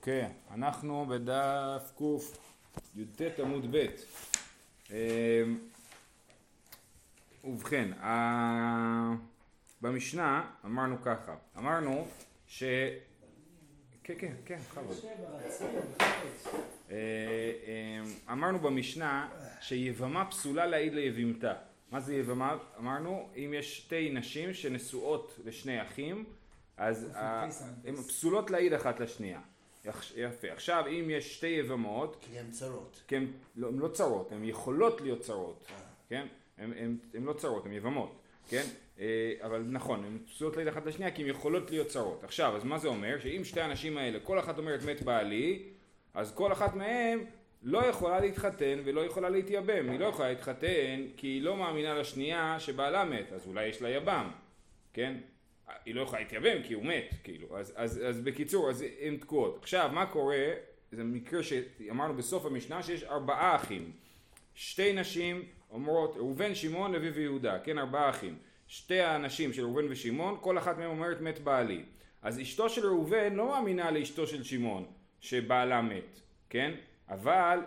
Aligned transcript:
אוקיי, 0.00 0.28
אנחנו 0.50 1.06
בדף 1.06 1.92
קי"ט 1.98 3.40
עמוד 3.40 3.76
ב'. 3.76 3.86
אמ, 4.90 5.58
ובכן, 7.44 7.90
במשנה 9.82 10.50
אמרנו 10.64 11.02
ככה, 11.02 11.34
אמרנו 11.58 12.06
ש... 12.46 12.62
כן, 14.04 14.14
כן, 14.18 14.32
כן, 14.44 14.58
בכבוד. 14.70 14.96
אמ, 16.90 16.94
אמרנו 18.30 18.58
במשנה 18.58 19.28
שיבמה 19.60 20.30
פסולה 20.30 20.66
להעיד 20.66 20.94
ליבימתה. 20.94 21.54
מה 21.90 22.00
זה 22.00 22.14
יבמה? 22.14 22.56
אמרנו, 22.78 23.28
אם 23.36 23.54
יש 23.56 23.78
שתי 23.78 24.10
נשים 24.10 24.54
שנשואות 24.54 25.38
לשני 25.44 25.82
אחים, 25.82 26.24
אז 26.76 27.10
הן 27.84 27.96
פסולות 27.96 28.50
להעיד 28.50 28.72
אחת 28.72 29.00
לשנייה. 29.00 29.40
יפה. 30.16 30.52
עכשיו, 30.52 30.84
אם 30.86 31.10
יש 31.10 31.34
שתי 31.34 31.46
יבמות... 31.46 32.16
כי 32.20 32.38
הן 32.38 32.50
צרות. 32.50 33.02
כי 33.08 33.16
הן 33.16 33.26
לא, 33.56 33.68
לא 33.72 33.88
צרות, 33.88 34.32
הן 34.32 34.44
יכולות 34.44 35.00
להיות 35.00 35.20
צרות. 35.20 35.66
אה. 35.70 35.76
כן? 36.08 36.26
הן 36.58 37.24
לא 37.24 37.32
צרות, 37.32 37.66
הן 37.66 37.72
יבמות. 37.72 38.20
כן? 38.48 38.64
אה, 39.00 39.34
אבל 39.42 39.64
נכון, 39.68 40.04
הן 40.04 40.18
פסולות 40.26 40.56
להעיד 40.56 40.68
אחת 40.68 40.86
לשנייה 40.86 41.10
כי 41.10 41.22
הן 41.22 41.28
יכולות 41.28 41.70
להיות 41.70 41.86
צרות. 41.86 42.24
עכשיו, 42.24 42.56
אז 42.56 42.64
מה 42.64 42.78
זה 42.78 42.88
אומר? 42.88 43.18
שאם 43.18 43.44
שתי 43.44 43.60
הנשים 43.60 43.98
האלה, 43.98 44.20
כל 44.20 44.38
אחת 44.38 44.58
אומרת 44.58 44.84
מת 44.84 45.02
בעלי, 45.02 45.62
אז 46.14 46.34
כל 46.34 46.52
אחת 46.52 46.74
מהן 46.74 47.18
לא 47.62 47.86
יכולה 47.86 48.20
להתחתן 48.20 48.78
ולא 48.84 49.00
יכולה 49.00 49.28
להתייבם. 49.28 49.90
היא 49.90 50.00
לא 50.00 50.04
יכולה 50.04 50.28
להתחתן 50.28 51.06
כי 51.16 51.26
היא 51.26 51.42
לא 51.42 51.56
מאמינה 51.56 51.94
לשנייה 51.94 52.60
שבעלה 52.60 53.04
מת, 53.04 53.32
אז 53.32 53.46
אולי 53.46 53.66
יש 53.66 53.82
לה 53.82 53.90
יבם. 53.90 54.30
כן? 54.92 55.14
היא 55.90 55.96
לא 55.96 56.00
יכולה 56.00 56.20
להתייבם 56.22 56.62
כי 56.62 56.74
הוא 56.74 56.84
מת, 56.84 57.14
כאילו, 57.24 57.58
אז, 57.58 57.72
אז, 57.76 58.00
אז 58.06 58.20
בקיצור, 58.20 58.70
אז 58.70 58.84
הן 59.00 59.16
תקועות. 59.16 59.58
עכשיו, 59.62 59.90
מה 59.92 60.06
קורה, 60.06 60.46
זה 60.92 61.04
מקרה 61.04 61.42
שאמרנו 61.42 62.14
בסוף 62.14 62.46
המשנה 62.46 62.82
שיש 62.82 63.04
ארבעה 63.04 63.56
אחים. 63.56 63.92
שתי 64.54 64.92
נשים 64.92 65.44
אומרות, 65.70 66.16
ראובן, 66.16 66.54
שמעון, 66.54 66.92
לוי 66.92 67.10
ויהודה, 67.10 67.58
כן, 67.58 67.78
ארבעה 67.78 68.10
אחים. 68.10 68.38
שתי 68.68 69.00
האנשים 69.00 69.52
של 69.52 69.62
ראובן 69.62 69.84
ושמעון, 69.88 70.36
כל 70.40 70.58
אחת 70.58 70.78
מהן 70.78 70.86
אומרת 70.86 71.20
מת 71.20 71.38
בעלי. 71.38 71.82
אז 72.22 72.40
אשתו 72.40 72.68
של 72.68 72.86
ראובן 72.86 73.34
לא 73.34 73.48
מאמינה 73.48 73.90
לאשתו 73.90 74.26
של 74.26 74.42
שמעון, 74.42 74.86
שבעלה 75.20 75.82
מת, 75.82 76.20
כן? 76.50 76.74
אבל 77.08 77.58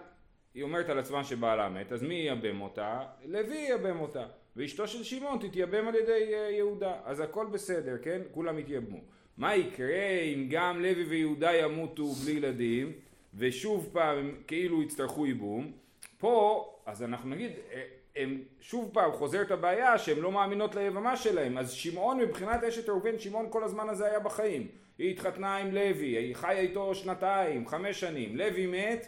היא 0.53 0.63
אומרת 0.63 0.89
על 0.89 0.99
עצמה 0.99 1.23
שבעלה 1.23 1.69
מת, 1.69 1.91
אז 1.91 2.03
מי 2.03 2.13
ייבם 2.13 2.61
אותה? 2.61 3.01
לוי 3.25 3.55
ייבם 3.57 3.99
אותה. 3.99 4.25
ואשתו 4.55 4.87
של 4.87 5.03
שמעון 5.03 5.39
תתייבם 5.39 5.87
על 5.87 5.95
ידי 5.95 6.33
אה, 6.33 6.49
יהודה. 6.51 6.93
אז 7.05 7.19
הכל 7.19 7.45
בסדר, 7.45 7.97
כן? 8.01 8.21
כולם 8.31 8.59
יתייבמו. 8.59 8.99
מה 9.37 9.55
יקרה 9.55 10.09
אם 10.33 10.47
גם 10.49 10.81
לוי 10.81 11.03
ויהודה 11.03 11.53
ימותו 11.53 12.05
בלי 12.05 12.31
ילדים, 12.31 12.91
ושוב 13.35 13.89
פעם 13.93 14.31
כאילו 14.47 14.83
יצטרכו 14.83 15.25
ייבום? 15.25 15.71
פה, 16.17 16.69
אז 16.85 17.03
אנחנו 17.03 17.29
נגיד, 17.29 17.51
אה, 17.73 17.83
הם 18.15 18.41
שוב 18.61 18.89
פעם 18.93 19.11
חוזרת 19.11 19.51
הבעיה 19.51 19.97
שהן 19.97 20.19
לא 20.19 20.31
מאמינות 20.31 20.75
ליבמה 20.75 21.17
שלהם. 21.17 21.57
אז 21.57 21.71
שמעון 21.71 22.19
מבחינת 22.19 22.63
אשת 22.63 22.89
ראובן, 22.89 23.19
שמעון 23.19 23.45
כל 23.49 23.63
הזמן 23.63 23.89
הזה 23.89 24.05
היה 24.05 24.19
בחיים. 24.19 24.67
היא 24.97 25.11
התחתנה 25.11 25.57
עם 25.57 25.71
לוי, 25.71 26.07
היא 26.07 26.35
חיה 26.35 26.59
איתו 26.59 26.95
שנתיים, 26.95 27.67
חמש 27.67 27.99
שנים. 27.99 28.37
לוי 28.37 28.65
מת, 28.65 29.07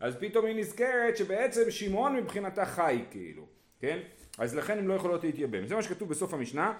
אז 0.00 0.16
פתאום 0.20 0.46
היא 0.46 0.56
נזכרת 0.56 1.16
שבעצם 1.16 1.70
שמעון 1.70 2.16
מבחינתה 2.16 2.64
חי 2.64 3.00
כאילו, 3.10 3.46
כן? 3.80 3.98
אז 4.38 4.56
לכן 4.56 4.78
הן 4.78 4.86
לא 4.86 4.94
יכולות 4.94 5.24
להתייבם. 5.24 5.66
זה 5.66 5.74
מה 5.74 5.82
שכתוב 5.82 6.08
בסוף 6.08 6.34
המשנה, 6.34 6.72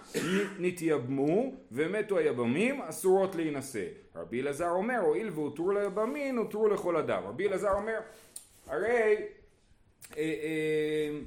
נתייבמו 0.59 1.53
ומתו 1.73 2.19
היבמים 2.19 2.83
אסורות 2.83 3.35
להינשא. 3.35 3.85
רבי 4.17 4.41
אלעזר 4.41 4.69
אומר, 4.69 4.99
הואיל 4.99 5.31
והותרו 5.35 5.71
ליבמים, 5.71 6.39
הותרו 6.39 6.69
לכל 6.69 6.97
אדם. 6.97 7.23
רבי 7.25 7.49
אלעזר 7.49 7.73
אומר, 7.73 7.99
הרי, 8.67 9.17
אה, 10.17 10.23
אה, 10.23 11.19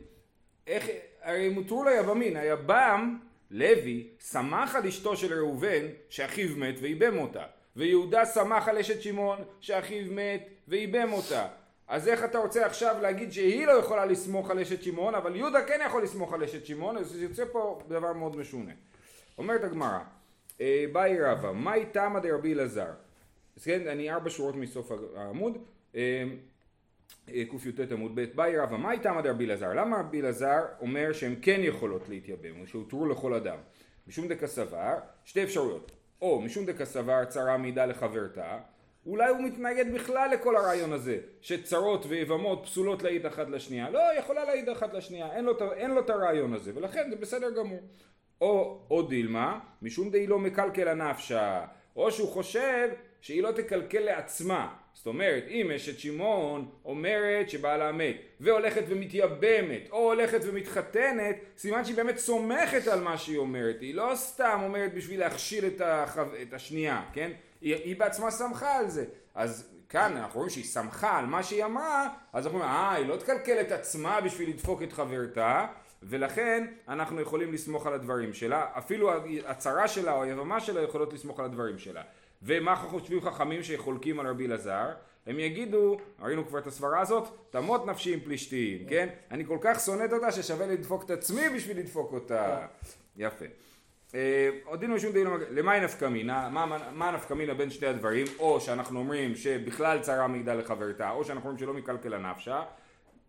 איך, 0.68 0.90
הרי 1.22 1.48
הם 1.48 1.54
הותרו 1.54 1.84
ליבמים, 1.84 2.38
היבם, 2.38 3.20
לוי, 3.52 4.08
שמח 4.32 4.76
על 4.76 4.88
אשתו 4.88 5.18
של 5.18 5.34
ראובן, 5.34 5.86
שאחיו 6.10 6.58
מת 6.58 6.76
ואיבם 6.82 7.18
אותה. 7.18 7.44
ויהודה 7.76 8.26
שמח 8.26 8.68
על 8.68 8.78
אשת 8.78 9.02
שמעון, 9.02 9.38
שאחיו 9.62 10.12
מת 10.12 10.50
ואיבם 10.68 11.14
אותה. 11.14 11.48
אז 11.90 12.08
איך 12.08 12.24
אתה 12.24 12.38
רוצה 12.38 12.66
עכשיו 12.66 12.96
להגיד 13.02 13.32
שהיא 13.32 13.68
לא 13.68 13.72
יכולה 13.72 14.06
לסמוך 14.06 14.50
על 14.50 14.60
אשת 14.60 14.84
שמעון, 14.84 15.16
אבל 15.16 15.36
יהודה 15.36 15.66
כן 15.66 15.80
יכול 15.86 16.04
לסמוך 16.04 16.34
על 16.34 16.44
אשת 16.44 16.66
שמעון, 16.66 16.98
אז 16.98 17.22
יוצא 17.22 17.44
פה 17.52 17.82
דבר 17.88 18.14
מאוד 18.14 18.36
משונה. 18.36 18.72
אומרת 19.38 19.64
הגמרא, 19.64 20.00
אה, 20.62 20.86
באי 20.92 21.22
רבא, 21.22 21.52
מאי 21.52 21.86
תמא 21.92 22.20
דרבי 22.20 22.54
אלעזר? 22.54 22.92
אז 23.58 23.64
כן, 23.64 23.88
אני 23.88 24.12
ארבע 24.12 24.30
שורות 24.30 24.56
מסוף 24.56 24.92
העמוד, 25.16 25.58
אה, 25.96 26.24
אה, 27.30 27.44
קי"ט 27.50 27.92
עמוד 27.92 28.16
ב', 28.16 28.26
באי 28.36 28.58
רבא, 28.58 28.78
מאי 28.78 29.00
תמא 29.00 29.22
דרבי 29.22 29.46
אלעזר? 29.46 29.74
למה 29.74 30.00
רבי 30.00 30.22
אלעזר 30.22 30.60
אומר 30.82 31.14
שהן 31.14 31.36
כן 31.42 31.60
יכולות 31.64 32.10
להתייבם, 32.10 32.62
או 32.62 32.68
שהותרו 32.68 33.06
לכל 33.06 33.34
אדם? 33.34 33.58
משום 34.08 34.28
דקסבר, 34.28 34.94
שתי 35.26 35.44
אפשרויות, 35.44 35.92
או 36.22 36.42
משום 36.42 36.66
דקסבר 36.66 37.26
צרה 37.26 37.58
מידה 37.58 37.86
לחברתה, 37.86 38.60
אולי 39.10 39.30
הוא 39.30 39.42
מתנגד 39.42 39.94
בכלל 39.94 40.30
לכל 40.34 40.56
הרעיון 40.56 40.94
הזה, 40.94 41.18
שצרות 41.42 42.06
ויבמות 42.10 42.62
פסולות 42.66 43.04
להעיד 43.04 43.26
אחת 43.26 43.50
לשנייה. 43.50 43.90
לא, 43.90 44.00
יכולה 44.20 44.46
להעיד 44.46 44.70
אחת 44.70 44.94
לשנייה, 44.94 45.32
אין 45.36 45.46
לו, 45.46 45.74
אין 45.74 45.92
לו 45.92 46.00
את 46.00 46.10
הרעיון 46.10 46.54
הזה, 46.54 46.72
ולכן 46.76 47.10
זה 47.10 47.16
בסדר 47.16 47.50
גמור. 47.52 47.80
או, 48.42 48.80
או 48.90 49.02
דילמה, 49.02 49.60
משום 49.82 50.10
דהי 50.10 50.28
לא 50.28 50.40
מקלקל 50.40 50.88
הנפשה, 50.88 51.66
או 51.96 52.12
שהוא 52.12 52.30
חושב 52.30 52.90
שהיא 53.22 53.44
לא 53.44 53.52
תקלקל 53.52 54.00
לעצמה. 54.00 54.76
זאת 54.94 55.08
אומרת, 55.08 55.44
אם 55.50 55.72
אשת 55.72 56.00
שמעון 56.00 56.70
אומרת 56.86 57.50
שבעלה 57.50 57.92
מת, 57.92 58.16
והולכת 58.40 58.84
ומתייבמת, 58.88 59.90
או 59.92 59.98
הולכת 59.98 60.40
ומתחתנת, 60.44 61.36
סימן 61.58 61.86
שהיא 61.86 61.96
באמת 61.96 62.18
סומכת 62.18 62.88
על 62.88 63.02
מה 63.02 63.18
שהיא 63.18 63.38
אומרת. 63.38 63.82
היא 63.82 63.96
לא 63.96 64.12
סתם 64.16 64.60
אומרת 64.64 64.94
בשביל 64.94 65.20
להכשיל 65.20 65.66
את, 65.66 65.82
החו... 65.86 66.22
את 66.42 66.54
השנייה, 66.54 67.02
כן? 67.14 67.32
היא, 67.62 67.76
היא 67.76 68.00
בעצמה 68.00 68.32
שמחה 68.32 68.78
על 68.78 68.90
זה. 68.90 69.06
אז 69.36 69.70
כאן 69.90 70.18
אנחנו 70.18 70.38
רואים 70.38 70.50
שהיא 70.50 70.66
שמחה 70.66 71.18
על 71.18 71.26
מה 71.26 71.44
שהיא 71.44 71.66
אמרה, 71.66 72.08
אז 72.34 72.46
אנחנו 72.46 72.60
אומרים, 72.60 72.76
אה, 72.76 72.94
היא 72.94 73.08
לא 73.08 73.16
תקלקל 73.16 73.62
את 73.62 73.72
עצמה 73.72 74.22
בשביל 74.22 74.50
לדפוק 74.50 74.84
את 74.84 74.94
חברתה, 74.94 75.68
ולכן 76.04 76.68
אנחנו 76.88 77.22
יכולים 77.22 77.54
לסמוך 77.54 77.88
על 77.88 77.94
הדברים 77.94 78.34
שלה, 78.34 78.66
אפילו 78.78 79.12
הצרה 79.46 79.88
שלה 79.88 80.14
או 80.14 80.24
היבמה 80.24 80.60
שלה 80.60 80.82
יכולות 80.82 81.14
לסמוך 81.14 81.40
על 81.40 81.46
הדברים 81.46 81.78
שלה. 81.80 82.02
ומה 82.44 82.76
חושבים 82.76 83.22
חכמים 83.22 83.64
שחולקים 83.64 84.20
על 84.20 84.28
רבי 84.28 84.46
אלעזר? 84.46 84.86
הם 85.26 85.40
יגידו, 85.40 85.98
ראינו 86.20 86.48
כבר 86.48 86.60
את 86.60 86.68
הסברה 86.68 87.02
הזאת, 87.02 87.28
תמות 87.50 87.86
נפשי 87.86 88.14
עם 88.14 88.20
פלישתים, 88.20 88.86
כן? 88.90 89.10
אני 89.32 89.46
כל 89.46 89.58
כך 89.62 89.80
שונאת 89.80 90.14
אותה 90.14 90.32
ששווה 90.32 90.68
לדפוק 90.68 91.04
את 91.04 91.12
עצמי 91.12 91.50
בשביל 91.56 91.80
לדפוק 91.80 92.14
אותה. 92.14 92.66
יפה. 93.18 93.46
אה, 94.16 94.50
עוד 94.64 94.80
דין 94.80 94.92
ושום 94.92 95.12
דין, 95.12 95.28
למה 95.50 95.72
היא 95.72 95.84
נפקא 95.84 96.06
מינה? 96.06 96.50
מה 96.94 97.12
נפקא 97.12 97.34
מינה 97.34 97.54
בין 97.54 97.70
שני 97.70 97.88
הדברים? 97.88 98.26
או 98.40 98.62
שאנחנו 98.62 99.00
אומרים 99.00 99.36
שבכלל 99.36 100.00
צרה 100.00 100.28
מעידה 100.28 100.54
לחברתה, 100.54 101.10
או 101.10 101.26
שאנחנו 101.26 101.50
אומרים 101.50 101.66
שלא 101.66 101.74
מקלקל 101.74 102.14
הנפשה. 102.14 102.64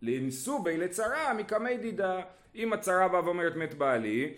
לנסובי 0.01 0.77
לצרה 0.77 1.33
מקמי 1.33 1.77
דידה. 1.77 2.21
אם 2.55 2.73
הצרה 2.73 3.07
באה 3.07 3.25
ואומרת 3.25 3.55
מת 3.55 3.73
בעלי, 3.73 4.33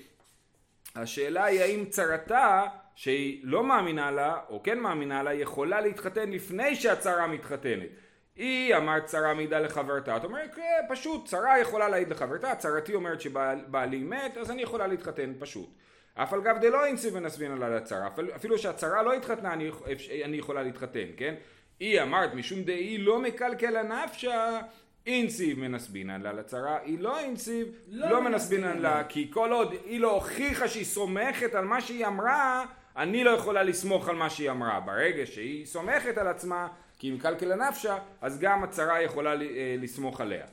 השאלה 0.96 1.46
היא 1.46 1.62
האם 1.62 1.86
צרתה 1.86 2.64
שהיא 2.96 3.42
לא 3.44 3.64
מאמינה 3.64 4.12
לה, 4.12 4.40
או 4.50 4.64
כן 4.64 4.80
מאמינה 4.80 5.24
לה, 5.24 5.34
יכולה 5.34 5.82
להתחתן 5.82 6.32
לפני 6.32 6.76
שהצרה 6.76 7.28
מתחתנת. 7.28 7.90
היא 8.36 8.76
אמרת 8.76 9.06
צרה 9.06 9.34
מעידה 9.34 9.60
לחברתה, 9.60 10.18
את 10.18 10.24
אומרת 10.24 10.56
כן, 10.56 10.82
פשוט 10.90 11.28
צרה 11.28 11.60
יכולה 11.60 11.90
להעיד 11.90 12.10
לחברתה, 12.10 12.56
צרתי 12.56 12.94
אומרת 12.94 13.22
שבעלי 13.22 14.04
מת 14.04 14.38
אז 14.38 14.52
אני 14.52 14.62
יכולה 14.62 14.88
להתחתן 14.88 15.34
פשוט. 15.40 15.70
אף 16.16 16.34
על 16.34 16.42
גב 16.42 16.58
דלא 16.62 16.86
אינסי 16.86 17.10
ונסבינא 17.14 17.54
לה 17.54 17.70
לצרה, 17.70 18.10
אפילו 18.36 18.58
שהצרה 18.58 19.04
לא 19.04 19.14
התחתנה 19.14 19.54
אני, 19.54 19.72
אני 20.26 20.38
יכולה 20.38 20.64
להתחתן, 20.64 21.06
כן? 21.18 21.36
היא 21.80 22.02
אמרת 22.02 22.34
משום 22.34 22.64
דהי 22.64 22.98
לא 22.98 23.20
מקלקל 23.20 23.78
הנפשה 23.78 24.60
אינסיב 25.06 25.60
מנסבינן 25.60 26.22
לה 26.22 26.34
לצרה, 26.34 26.78
היא 26.84 27.00
לא 27.00 27.20
אינסיב, 27.20 27.68
לא, 27.88 28.10
לא 28.10 28.22
מנסבינן 28.22 28.78
לה, 28.78 29.04
כי 29.10 29.32
כל 29.32 29.52
עוד 29.52 29.74
היא 29.86 30.00
לא 30.00 30.12
הוכיחה 30.12 30.68
שהיא 30.68 30.86
סומכת 30.86 31.56
על 31.56 31.66
מה 31.66 31.82
שהיא 31.82 32.08
אמרה, 32.08 32.66
אני 32.98 33.24
לא 33.24 33.30
יכולה 33.30 33.64
לסמוך 33.64 34.10
על 34.10 34.16
מה 34.16 34.30
שהיא 34.30 34.52
אמרה. 34.52 34.80
ברגע 34.80 35.26
שהיא 35.26 35.66
סומכת 35.66 36.18
על 36.18 36.28
עצמה, 36.28 36.68
כי 37.00 37.08
היא 37.08 37.14
מקלקל 37.14 37.56
נפשה, 37.56 37.98
אז 38.22 38.40
גם 38.40 38.64
הצרה 38.64 39.02
יכולה 39.02 39.32
אה, 39.32 39.76
לסמוך 39.82 40.22
עליה. 40.22 40.46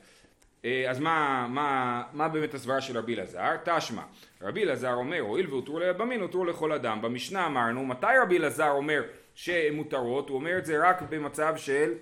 אה, 0.65 0.89
אז 0.89 0.99
מה, 0.99 1.47
מה, 1.49 2.03
מה 2.13 2.27
באמת 2.27 2.53
הסברה 2.53 2.81
של 2.81 2.97
רבי 2.97 3.15
אלעזר? 3.15 3.55
תשמע, 3.63 4.01
רבי 4.41 4.63
אלעזר 4.63 4.93
אומר, 4.93 5.19
הואיל 5.19 5.49
והותרו 5.49 5.79
ליבמין, 5.79 6.21
הותרו 6.21 6.45
לכל 6.45 6.71
אדם. 6.71 7.01
במשנה 7.01 7.45
אמרנו, 7.45 7.85
מתי 7.85 8.07
רבי 8.21 8.37
אלעזר 8.37 8.71
אומר 8.71 9.03
שהן 9.35 9.73
מותרות? 9.73 10.29
הוא 10.29 10.37
אומר 10.37 10.57
את 10.57 10.65
זה 10.65 10.89
רק 10.89 11.01
במצב 11.09 11.53
של 11.57 11.93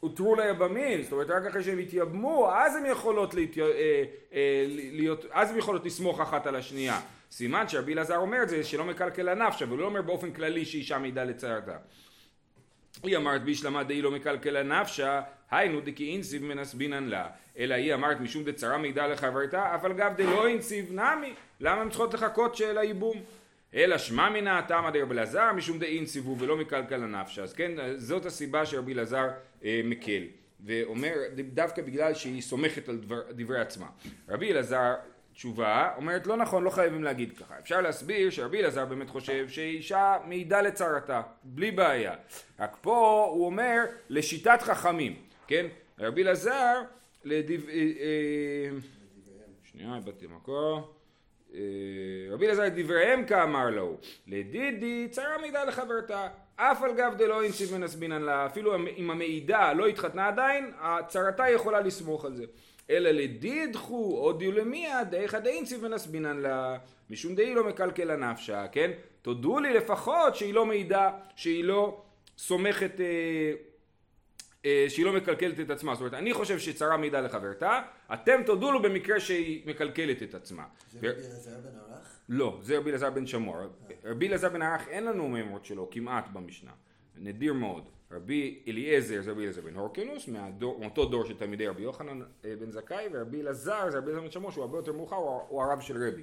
הותרו 0.00 0.36
ליבמין, 0.36 1.02
זאת 1.02 1.12
אומרת 1.12 1.30
רק 1.30 1.46
אחרי 1.46 1.62
שהם 1.62 1.78
התייבמו, 1.78 2.50
אז 2.52 2.76
הן 2.76 2.86
יכולות 2.86 3.34
להתי... 3.34 3.62
אה, 3.62 3.68
אה, 4.32 4.64
להיות, 4.68 5.26
יכולות 5.56 5.84
לסמוך 5.84 6.20
אחת 6.20 6.46
על 6.46 6.56
השנייה. 6.56 7.00
סימן 7.30 7.68
שרבי 7.68 7.92
אלעזר 7.92 8.16
אומר 8.16 8.42
את 8.42 8.48
זה 8.48 8.64
שלא 8.64 8.84
מקלקל 8.84 9.28
הנפש, 9.28 9.62
אבל 9.62 9.70
הוא 9.70 9.78
לא 9.78 9.84
אומר 9.84 10.02
באופן 10.02 10.32
כללי 10.32 10.64
שאישה 10.64 10.98
מעידה 10.98 11.24
לצערתה. 11.24 11.76
היא 13.02 13.16
אמרת 13.16 13.44
בישלמה 13.44 13.84
דאי 13.84 14.02
לא 14.02 14.10
מקלקלה 14.10 14.62
נפשה, 14.62 15.20
היינו 15.52 15.80
דכי 15.80 16.04
אינסיב 16.12 16.44
מנסבינן 16.44 17.04
לה. 17.04 17.26
אלא 17.58 17.74
היא 17.74 17.94
אמרת 17.94 18.20
משום 18.20 18.44
דצרה 18.44 18.78
מידע 18.78 19.08
לחברתה, 19.08 19.74
אף 19.74 19.84
על 19.84 19.92
גב 19.92 20.12
דלא 20.16 20.46
אינסיב 20.46 20.92
נמי. 20.92 21.34
למה 21.60 21.80
הן 21.80 21.88
צריכות 21.88 22.14
לחכות 22.14 22.54
של 22.54 22.78
הייבום? 22.78 23.16
אלא 23.74 23.98
שמע 23.98 24.28
מנה 24.28 24.62
תמא 24.68 24.90
דרבי 24.90 25.14
אלעזר 25.14 25.52
משום 25.52 25.78
דאינסיבו 25.78 26.36
ולא 26.38 26.56
מקלקלה 26.56 27.06
נפשה. 27.06 27.42
אז 27.42 27.52
כן, 27.52 27.72
זאת 27.96 28.26
הסיבה 28.26 28.66
שרבי 28.66 28.92
אלעזר 28.92 29.28
אה, 29.64 29.80
מקל. 29.84 30.22
ואומר 30.64 31.14
דווקא 31.54 31.82
בגלל 31.82 32.14
שהיא 32.14 32.42
סומכת 32.42 32.88
על 32.88 32.96
דבר, 32.96 33.20
דברי 33.30 33.60
עצמה. 33.60 33.86
רבי 34.28 34.52
אלעזר 34.52 34.94
תשובה 35.34 35.90
אומרת 35.96 36.26
לא 36.26 36.36
נכון 36.36 36.64
לא 36.64 36.70
חייבים 36.70 37.04
להגיד 37.04 37.38
ככה 37.38 37.54
אפשר 37.58 37.80
להסביר 37.80 38.30
שרבי 38.30 38.60
אלעזר 38.60 38.84
באמת 38.84 39.10
חושב 39.10 39.48
שאישה 39.48 40.16
מעידה 40.26 40.62
לצרתה 40.62 41.22
בלי 41.44 41.70
בעיה 41.70 42.14
רק 42.60 42.76
פה 42.80 43.28
הוא 43.32 43.46
אומר 43.46 43.84
לשיטת 44.08 44.62
חכמים 44.62 45.16
כן? 45.52 45.66
רבי 45.98 46.22
אלעזר 46.22 46.82
לדב... 47.24 47.68
אה, 47.68 47.74
אה, 47.74 48.78
שנייה 49.64 49.96
איבדתי 49.96 50.26
מקור. 50.26 50.94
אה, 51.54 51.60
רבי 52.30 52.46
אלעזר 52.46 52.68
דבריהם 52.68 53.24
כאמר 53.26 53.70
לו 53.70 53.96
לדידי 54.26 55.08
צרה 55.10 55.38
מעידה 55.40 55.64
לחברתה 55.64 56.28
אף 56.56 56.82
על 56.82 56.94
גב 56.94 57.14
דלא 57.18 57.42
אינסיב 57.42 57.78
מנסבינן 57.78 58.22
לה 58.22 58.46
אפילו 58.46 58.76
אם 58.96 59.10
המעידה 59.10 59.72
לא 59.72 59.86
התחתנה 59.86 60.28
עדיין 60.28 60.72
הצרתה 60.78 61.48
יכולה 61.48 61.80
לסמוך 61.80 62.24
על 62.24 62.36
זה. 62.36 62.44
אלא 62.90 63.10
לדידחו 63.10 64.18
הודיעו 64.22 64.52
למיד 64.52 65.10
דאיכא 65.10 65.38
דאינציב 65.38 65.88
מנסבינן 65.88 66.38
לה 66.38 66.78
משום 67.10 67.34
דאי 67.34 67.54
לא 67.54 67.68
מקלקל 67.68 68.10
הנפשה 68.10 68.68
כן? 68.68 68.90
תודו 69.22 69.60
לי 69.60 69.74
לפחות 69.74 70.36
שהיא 70.36 70.54
לא 70.54 70.66
מעידה 70.66 71.10
שהיא 71.36 71.64
לא 71.64 72.02
סומכת 72.38 73.00
אה, 73.00 73.52
שהיא 74.88 75.04
לא 75.04 75.12
מקלקלת 75.12 75.60
את 75.60 75.70
עצמה. 75.70 75.94
זאת 75.94 76.00
אומרת 76.00 76.14
אני 76.14 76.34
חושב 76.34 76.58
שצרה 76.58 76.96
מעידה 76.96 77.20
לחברתה 77.20 77.82
אתם 78.14 78.42
תודו 78.46 78.72
לו 78.72 78.82
במקרה 78.82 79.20
שהיא 79.20 79.62
מקלקלת 79.66 80.22
את 80.22 80.34
עצמה. 80.34 80.64
זה 80.90 80.98
רבי 80.98 81.08
אלעזר 81.08 81.50
בן 81.50 81.78
ערך? 81.78 82.18
לא 82.28 82.58
זה 82.62 82.78
רבי 82.78 82.90
אלעזר 82.90 83.10
בן 83.10 83.26
שמור 83.26 83.56
רבי 84.04 84.28
אלעזר 84.28 84.48
בן 84.48 84.62
ערך 84.62 84.88
אין 84.88 85.04
לנו 85.04 85.28
מימות 85.28 85.64
שלו 85.64 85.88
כמעט 85.90 86.28
במשנה. 86.32 86.72
נדיר 87.16 87.52
מאוד. 87.54 87.84
רבי 88.10 88.62
אליעזר 88.68 89.22
זה 89.22 89.30
רבי 89.30 89.40
אליעזר 89.40 89.60
בן 89.60 89.74
הורקנוס, 89.74 90.28
מאותו 90.28 91.04
דור 91.04 91.24
של 91.24 91.38
תלמידי 91.38 91.66
רבי 91.66 91.82
יוחנן 91.82 92.20
אה, 92.44 92.54
בן 92.58 92.70
זכאי, 92.70 93.06
ורבי 93.12 93.40
אלעזר 93.40 93.90
זה 93.90 93.98
רבי 93.98 94.10
אלעזר 94.10 94.22
בן 94.22 94.30
שמור 94.30 94.50
שהוא 94.50 94.64
הרבה 94.64 94.78
יותר 94.78 94.92
מאוחר, 94.92 95.16
הוא 95.48 95.62
הרב 95.62 95.80
של 95.80 96.08
רבי. 96.08 96.22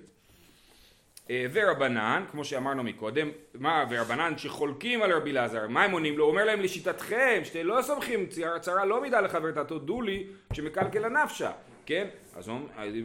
אה, 1.30 1.46
ורבנן, 1.54 2.24
כמו 2.32 2.46
שאמרנו 2.46 2.84
מקודם, 2.84 3.30
מה, 3.54 3.86
ורבנן 3.90 4.38
שחולקים 4.38 5.02
על 5.02 5.14
רבי 5.14 5.32
אלעזר, 5.32 5.68
מה 5.68 5.84
הם 5.84 5.92
עונים 5.92 6.18
לו? 6.18 6.24
הוא 6.24 6.32
אומר 6.32 6.46
להם 6.46 6.62
לשיטתכם, 6.62 7.42
שאתם 7.44 7.66
לא 7.66 7.82
סומכים, 7.82 8.26
צרה 8.62 8.86
לא 8.86 9.02
מידה 9.02 9.22
לחברתה, 9.22 9.64
תודו 9.64 10.02
לי 10.02 10.28
שמקלקל 10.54 11.06
הנפשה, 11.06 11.52
כן? 11.86 12.08
אז 12.36 12.52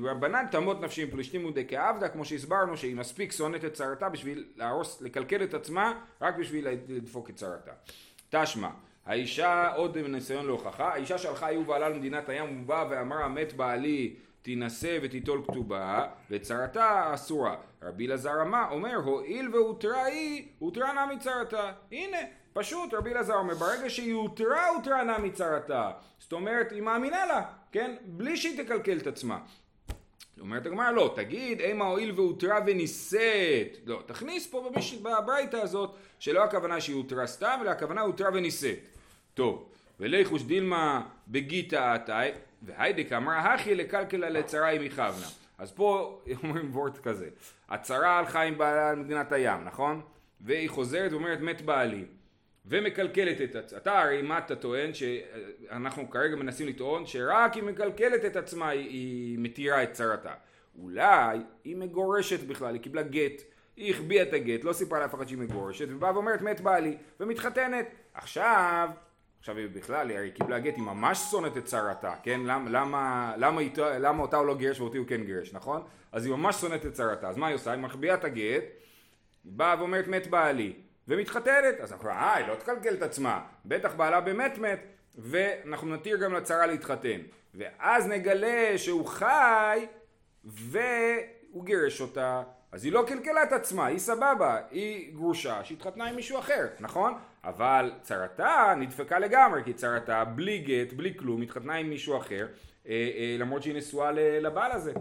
רבנן 0.03 0.45
תמות 0.51 0.81
נפשי 0.81 1.03
עם 1.03 1.11
פלישתים 1.11 1.45
ודכעבדה, 1.45 2.09
כמו 2.09 2.25
שהסברנו 2.25 2.77
שהיא 2.77 2.97
מספיק 2.97 3.33
שונאת 3.33 3.65
את 3.65 3.73
צרתה 3.73 4.09
בשביל 4.09 4.45
להרוס, 4.57 5.03
לקלקל 5.03 5.43
את 5.43 5.55
עצמה, 5.55 5.93
רק 6.21 6.37
בשביל 6.37 6.69
לדפוק 6.89 7.31
את 7.31 7.37
צרתה. 7.37 7.73
תשמע, 8.31 8.69
האישה 9.07 9.73
עוד 9.75 9.99
ניסיון 9.99 10.47
להוכחה, 10.47 10.89
האישה 10.89 11.19
שהלכה 11.19 11.47
היא 11.47 11.59
ובעלה 11.59 11.89
למדינת 11.89 12.29
הים 12.29 12.63
ובאה 12.63 12.87
ואמרה 12.91 13.29
מת 13.29 13.53
בעלי 13.53 14.15
תינשא 14.45 14.99
ותיטול 15.03 15.43
כתובה 15.49 16.07
וצרתה 16.31 17.15
אסורה. 17.15 17.57
רבי 17.83 18.07
אלעזר 18.07 18.33
אומר 18.71 18.95
הואיל 18.95 19.55
והותרה 19.55 20.05
היא, 20.05 20.49
הותרה 20.59 20.93
נא 20.93 21.15
מצרתה. 21.15 21.73
הנה, 21.93 22.19
פשוט 22.53 22.95
רבי 22.95 23.13
אלעזר 23.13 23.35
אומר 23.35 23.55
ברגע 23.55 23.91
שהיא 23.91 24.15
הותרה, 24.15 24.69
הותרה 24.69 25.05
נא 25.05 25.19
מצרתה. 25.19 25.91
זאת 26.19 26.33
אומרת 26.33 26.73
היא 26.73 26.83
מאמינה 26.83 27.27
לה, 27.27 27.43
כן? 27.73 27.97
בלי 28.05 28.37
שהיא 28.37 28.65
תקלקל 28.65 28.99
את 28.99 29.07
עצמה. 29.07 29.39
אומרת 30.41 30.67
הגמרא 30.67 30.91
לא, 30.91 31.13
תגיד 31.17 31.61
אימה 31.61 31.85
הואיל 31.85 32.13
והותרה 32.17 32.59
ונישאת. 32.67 33.79
לא, 33.87 34.03
תכניס 34.07 34.47
פה 34.47 34.71
במש... 34.71 34.95
בברייתא 34.95 35.57
הזאת 35.57 35.95
שלא 36.19 36.45
הכוונה 36.45 36.81
שהיא 36.81 36.97
הותרה 36.97 37.27
סתם, 37.27 37.59
אלא 37.63 37.71
הכוונה 37.71 38.01
הותרה 38.01 38.31
ונישאת. 38.35 38.79
טוב, 39.35 39.69
וליחוש 40.01 40.43
דילמה 40.43 41.03
בגיתא 41.29 41.95
עתאי, 41.95 42.31
והיידק 42.65 43.13
אמרה 43.13 43.55
הכי 43.55 43.75
לקלקלה 43.75 44.29
לצרה 44.29 44.69
עם 44.71 44.85
מכוונה. 44.85 45.27
אז 45.59 45.73
פה 45.73 46.21
אומרים 46.43 46.71
וורט 46.77 46.99
כזה, 46.99 47.29
הצרה 47.69 48.19
הלכה 48.19 48.43
עם 48.43 48.59
בעלה 48.59 48.91
על 48.91 48.97
מדינת 48.97 49.33
הים, 49.33 49.65
נכון? 49.65 50.01
והיא 50.41 50.71
חוזרת 50.71 51.13
ואומרת 51.13 51.41
מת 51.41 51.63
בעלי. 51.63 52.05
ומקלקלת 52.67 53.41
את 53.41 53.57
עצמה. 53.57 53.79
אתה 53.79 54.03
הרי 54.03 54.23
מה 54.23 54.39
אתה 54.39 54.57
טוען 54.57 54.91
שאנחנו 54.95 56.11
כרגע 56.11 56.37
מנסים 56.37 56.69
לטעון 56.69 57.07
שרק 57.07 57.55
היא 57.55 57.63
מקלקלת 57.63 58.25
את 58.25 58.37
עצמה 58.37 58.69
היא, 58.69 58.89
היא 58.89 59.39
מתירה 59.39 59.83
את 59.83 59.93
צרתה. 59.93 60.35
אולי 60.79 61.39
היא 61.65 61.77
מגורשת 61.77 62.45
בכלל, 62.45 62.75
היא 62.75 62.83
קיבלה 62.83 63.03
גט, 63.03 63.43
היא 63.77 63.95
החביאה 63.95 64.23
את 64.23 64.33
הגט, 64.33 64.65
לא 64.65 64.73
סיפרה 64.73 65.01
לאף 65.01 65.15
אחד 65.15 65.29
שהיא 65.29 65.39
מגורשת, 65.39 65.87
ובאה 65.91 66.15
ואומרת 66.15 66.43
מת 66.43 66.61
בעלי, 66.61 66.97
ומתחתנת. 67.21 67.87
עכשיו, 68.15 68.89
עכשיו 69.45 69.57
היא 69.57 69.69
בכלל, 69.73 70.11
היא 70.11 70.33
קיבלה 70.33 70.59
גט, 70.59 70.75
היא 70.77 70.83
ממש 70.83 71.19
שונאת 71.31 71.57
את 71.57 71.65
צרתה, 71.65 72.15
כן? 72.23 72.41
למה, 72.45 72.71
למה, 72.71 73.35
למה, 73.37 73.61
למה 73.99 74.23
אותה 74.23 74.37
הוא 74.37 74.47
לא 74.47 74.57
גירש 74.57 74.81
ואותי 74.81 74.99
הוא 74.99 75.07
כן 75.07 75.25
גירש, 75.25 75.53
נכון? 75.53 75.83
אז 76.13 76.27
היא 76.27 76.35
ממש 76.35 76.57
שונאת 76.57 76.87
את 76.87 76.93
צרתה, 76.93 77.29
אז 77.29 77.37
מה 77.37 77.47
היא 77.47 77.55
עושה? 77.55 77.73
היא 77.73 77.81
מחביאה 77.81 78.15
את 78.15 78.25
הגט, 78.25 78.65
באה 79.45 79.77
ואומרת 79.79 80.09
מת 80.09 80.27
בעלי. 80.27 80.73
ומתחתנת, 81.09 81.81
אז 81.81 81.93
אנחנו 81.93 82.09
אה, 82.09 82.35
היא 82.35 82.47
לא 82.47 82.55
תקלקל 82.55 82.95
את 82.95 83.03
עצמה, 83.03 83.41
בטח 83.65 83.95
בעלה 83.95 84.21
באמת 84.21 84.59
מת, 84.59 84.81
ואנחנו 85.19 85.95
נתיר 85.95 86.17
גם 86.17 86.35
לצרה 86.35 86.67
להתחתן. 86.67 87.21
ואז 87.55 88.09
נגלה 88.09 88.79
שהוא 88.79 89.07
חי, 89.07 89.87
והוא 90.45 91.65
גירש 91.65 92.01
אותה, 92.01 92.43
אז 92.73 92.85
היא 92.85 92.93
לא 92.93 93.05
קלקלה 93.07 93.43
את 93.43 93.53
עצמה, 93.53 93.87
היא 93.87 93.99
סבבה, 93.99 94.59
היא 94.71 95.15
גרושה 95.15 95.65
שהתחתנה 95.65 96.05
עם 96.05 96.17
מישהו 96.17 96.39
אחר, 96.39 96.67
נכון? 96.81 97.15
אבל 97.45 97.93
צרתה 98.03 98.75
נדפקה 98.79 99.19
לגמרי, 99.19 99.65
כי 99.65 99.73
צרתה 99.73 100.25
בלי 100.25 100.59
גט, 100.59 100.93
בלי 100.93 101.15
כלום, 101.19 101.43
התחתנה 101.43 101.75
עם 101.75 101.91
מישהו 101.91 102.17
אחר, 102.17 102.47
אה, 102.89 103.11
אה, 103.17 103.37
למרות 103.39 103.63
שהיא 103.63 103.75
נשואה 103.75 104.13
לבעל 104.13 104.73
הזה. 104.73 104.93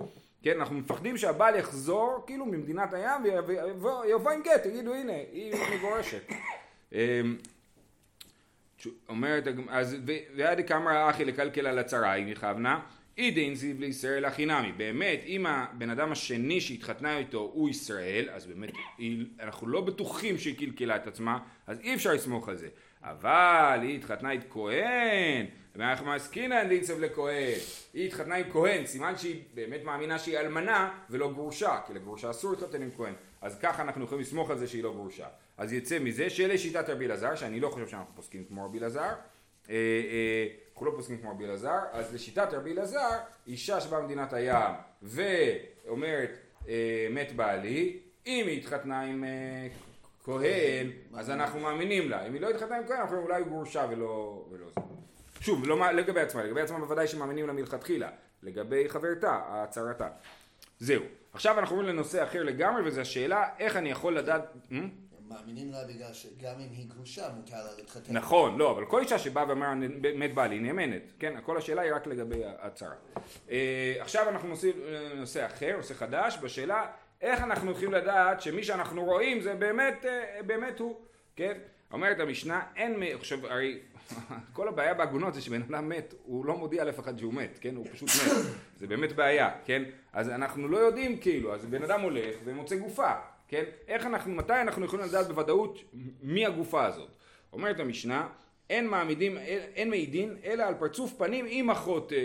כן, 0.44 0.60
אנחנו 0.60 0.76
מפחדים 0.76 1.18
שהבעל 1.18 1.56
יחזור 1.56 2.24
כאילו 2.28 2.46
ממדינת 2.46 2.94
הים 2.94 3.22
ויבוא 3.82 4.32
עם 4.32 4.42
גט, 4.44 4.64
תגידו 4.64 4.94
הנה, 4.94 5.14
היא 5.32 5.56
מגורשת. 5.78 6.32
אמ, 6.94 7.38
אומרת, 9.10 9.44
אז 9.70 9.96
ועד 10.36 10.68
כמה 10.68 11.10
אחי 11.10 11.26
לקלקל 11.26 11.68
על 11.68 11.80
הצרה 11.80 12.12
היא 12.12 12.26
מכוונה, 12.26 12.80
אידין 13.18 13.56
זיו 13.56 13.76
לישראל 13.80 14.26
הכי 14.26 14.46
נמי. 14.46 14.72
באמת, 14.72 15.20
אם 15.26 15.46
הבן 15.46 15.90
אדם 15.90 16.12
השני 16.12 16.62
שהתחתנה 16.62 17.18
איתו 17.18 17.52
הוא 17.54 17.70
ישראל, 17.70 18.30
אז 18.32 18.46
באמת 18.46 18.72
אנחנו 19.40 19.68
לא 19.68 19.82
בטוחים 19.82 20.38
שהיא 20.38 20.58
קלקלה 20.58 20.96
את 20.96 21.08
עצמה, 21.08 21.40
אז 21.68 21.80
אי 21.80 21.96
אפשר 21.96 22.14
לסמוך 22.14 22.50
על 22.50 22.58
זה. 22.58 22.68
אבל 23.02 23.80
היא 23.82 23.96
התחתנה 23.96 24.34
את 24.34 24.40
כהן, 24.50 25.46
ואנחנו 25.76 26.06
מעסקינן 26.06 26.70
דינצב 26.70 27.00
לכהן. 27.00 27.58
היא 27.94 28.08
התחתנה 28.08 28.36
עם 28.36 28.52
כהן, 28.52 28.86
סימן 28.86 29.18
שהיא 29.18 29.42
באמת 29.54 29.84
מאמינה 29.84 30.20
שהיא 30.20 30.38
אלמנה 30.38 30.92
ולא 31.10 31.32
גרושה, 31.34 31.80
כי 31.88 31.94
לגרושה 31.94 32.30
אסור 32.30 32.52
להתחתן 32.52 32.82
עם 32.82 32.90
כהן. 32.98 33.14
אז 33.42 33.60
ככה 33.60 33.82
אנחנו 33.84 34.04
יכולים 34.04 34.22
לסמוך 34.22 34.52
על 34.52 34.58
זה 34.58 34.68
שהיא 34.68 34.84
לא 34.84 34.94
גרושה. 34.94 35.28
אז 35.58 35.74
יצא 35.74 36.00
מזה 36.00 36.30
שלשיטת 36.30 36.90
רבי 36.90 37.06
אלעזר, 37.06 37.36
שאני 37.36 37.60
לא 37.60 37.70
חושב 37.70 37.88
שאנחנו 37.88 38.16
פוסקים 38.16 38.44
כמו 38.46 38.66
רבי 38.66 38.80
אלעזר, 38.80 39.12
אה, 40.78 40.82
אה, 40.82 40.92
לא 40.92 40.92
פוסקים 40.96 41.18
כמו 41.18 41.32
רבי 41.32 41.46
אלעזר, 41.46 41.80
אז 41.92 42.14
לשיטת 42.14 42.54
רבי 42.54 42.72
אלעזר, 42.72 43.10
אישה 43.48 43.82
שבאה 43.82 44.02
ממדינת 44.02 44.34
הים 44.34 44.72
ואומרת 45.02 46.38
אה, 46.68 47.08
מת 47.12 47.32
בעלי, 47.36 48.00
אם 48.26 48.48
היא 48.48 48.58
התחתנה 48.60 49.02
עם 49.02 49.24
כהן, 50.24 50.90
אז 51.14 51.30
אנחנו 51.30 51.60
מאמינים 51.60 52.10
לה. 52.10 52.28
אם 52.28 52.34
היא 52.34 52.42
לא 52.42 52.50
התחתנה 52.50 52.78
עם 52.78 52.84
כהן, 52.88 52.98
אנחנו 53.00 53.18
אומרים 53.18 53.32
אולי 53.32 53.44
היא 53.44 53.46
גרושה 53.46 53.86
ולא 53.90 54.70
זה. 54.76 54.82
שוב, 55.40 55.68
לא 55.68 55.92
לגבי 55.92 56.22
עצמה, 56.22 56.44
לגבי 56.44 56.62
עצמה 56.62 56.80
בוודאי 56.80 57.08
שמאמינים 57.08 57.48
לה 57.48 57.54
מלכתחילה, 57.54 58.10
לגבי 58.44 58.90
חברתה, 58.90 59.42
הצהרתה. 59.48 60.08
זהו. 60.80 61.04
עכשיו 61.34 61.60
אנחנו 61.60 61.76
עוברים 61.76 61.96
לנושא 61.96 62.24
אחר 62.24 62.44
לגמרי, 62.44 62.88
וזו 62.88 63.02
השאלה 63.02 63.50
איך 63.60 63.76
אני 63.76 63.92
יכול 63.92 64.18
לדעת... 64.18 64.54
מאמינים 65.30 65.72
לה 65.72 65.84
בגלל 65.88 66.14
שגם 66.14 66.56
אם 66.60 66.70
היא 66.72 66.90
גרושה 66.90 67.30
מותר 67.30 67.56
לה 67.56 67.72
להתחתן. 67.78 68.14
נכון, 68.14 68.58
לא, 68.58 68.72
אבל 68.72 68.86
כל 68.86 69.00
אישה 69.00 69.20
שבאה 69.20 69.48
ואומרה 69.48 69.76
מת 70.16 70.34
בעלי 70.34 70.60
נאמנת, 70.60 71.12
כן? 71.20 71.42
כל 71.44 71.58
השאלה 71.58 71.82
היא 71.82 71.94
רק 71.94 72.08
לגבי 72.08 72.42
הצהרה. 72.46 72.96
אה, 73.50 73.96
עכשיו 74.00 74.30
אנחנו 74.30 74.48
נושאים 74.48 74.74
לנושא 74.86 75.46
אחר, 75.46 75.78
נושא 75.78 75.94
חדש, 75.94 76.38
בשאלה 76.42 76.86
איך 77.22 77.42
אנחנו 77.42 77.72
הולכים 77.72 77.92
לדעת 77.92 78.42
שמי 78.42 78.64
שאנחנו 78.64 79.06
רואים 79.06 79.42
זה 79.42 79.56
באמת, 79.56 80.06
אה, 80.06 80.40
באמת 80.46 80.80
הוא, 80.80 80.96
כן? 81.36 81.58
אומרת 81.92 82.20
המשנה, 82.20 82.62
אין, 82.76 83.04
עכשיו 83.04 83.48
הרי 83.48 83.80
כל 84.54 84.68
הבעיה 84.68 84.94
בעגונות 84.94 85.34
זה 85.34 85.42
שבן 85.42 85.62
אדם 85.62 85.90
מת, 85.90 86.14
הוא 86.24 86.46
לא 86.46 86.58
מודיע 86.58 86.84
לאף 86.84 87.00
אחד 87.00 87.20
שהוא 87.20 87.34
מת, 87.34 87.58
כן? 87.62 87.76
הוא 87.76 87.86
פשוט 87.94 88.10
מת. 88.10 88.46
זה 88.80 88.88
באמת 88.88 89.12
בעיה, 89.12 89.52
כן? 89.66 89.84
אז 90.14 90.30
אנחנו 90.30 90.68
לא 90.68 90.78
יודעים 90.78 91.18
כאילו, 91.18 91.54
אז 91.54 91.66
בן 91.66 91.84
אדם 91.84 92.02
הולך 92.02 92.36
ומוצא 92.46 92.76
גופה, 92.76 93.12
כן? 93.54 93.64
איך 93.88 94.06
אנחנו, 94.06 94.34
מתי 94.34 94.62
אנחנו 94.62 94.86
יכולים 94.86 95.06
לדעת 95.06 95.28
בוודאות 95.28 95.80
מי 96.22 96.46
הגופה 96.46 96.86
הזאת? 96.86 97.10
אומרת 97.54 97.80
המשנה, 97.80 98.28
אין 98.70 98.88
מעמידים, 98.88 99.38
אין 99.76 99.90
מעידין 99.90 100.38
אלא 100.44 100.64
על 100.64 100.74
פרצוף 100.74 101.14
פנים 101.18 101.46
עם 101.50 101.70
החותם, 101.70 102.16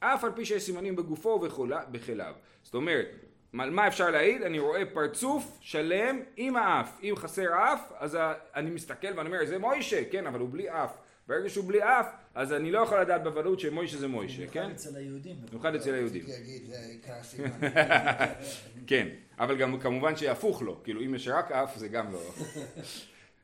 אף 0.00 0.24
על 0.24 0.32
פי 0.32 0.44
שיש 0.44 0.62
סימנים 0.62 0.96
בגופו 0.96 1.28
ובכליו. 1.28 2.34
זאת 2.62 2.74
אומרת, 2.74 3.06
מה 3.52 3.88
אפשר 3.88 4.10
להעיד? 4.10 4.42
אני 4.42 4.58
רואה 4.58 4.82
פרצוף 4.86 5.58
שלם 5.60 6.20
עם 6.36 6.56
האף. 6.56 7.00
אם 7.02 7.14
חסר 7.16 7.48
אף, 7.54 7.92
אז 7.98 8.18
אני 8.54 8.70
מסתכל 8.70 9.08
ואני 9.16 9.28
אומר, 9.28 9.46
זה 9.46 9.58
מוישה, 9.58 10.04
כן, 10.10 10.26
אבל 10.26 10.40
הוא 10.40 10.48
בלי 10.52 10.70
אף. 10.70 10.96
ברגע 11.26 11.48
שהוא 11.48 11.64
בלי 11.64 11.82
אף, 11.82 12.06
אז 12.34 12.52
אני 12.52 12.70
לא 12.70 12.78
יכול 12.78 13.00
לדעת 13.00 13.22
בוודאות 13.22 13.60
שמוישה 13.60 13.98
זה 13.98 14.08
מוישה, 14.08 14.46
כן? 14.46 14.60
במיוחד 14.62 14.74
אצל 14.74 14.96
היהודים. 14.96 15.36
במיוחד 15.50 15.74
אצל 15.74 15.94
היהודים. 15.94 16.24
כן, 18.86 19.08
אבל 19.38 19.56
גם 19.56 19.80
כמובן 19.80 20.16
שהפוך 20.16 20.62
לו, 20.62 20.82
כאילו 20.84 21.00
אם 21.00 21.14
יש 21.14 21.28
רק 21.28 21.52
אף 21.52 21.76
זה 21.76 21.88
גם 21.88 22.12
לא. 22.12 22.20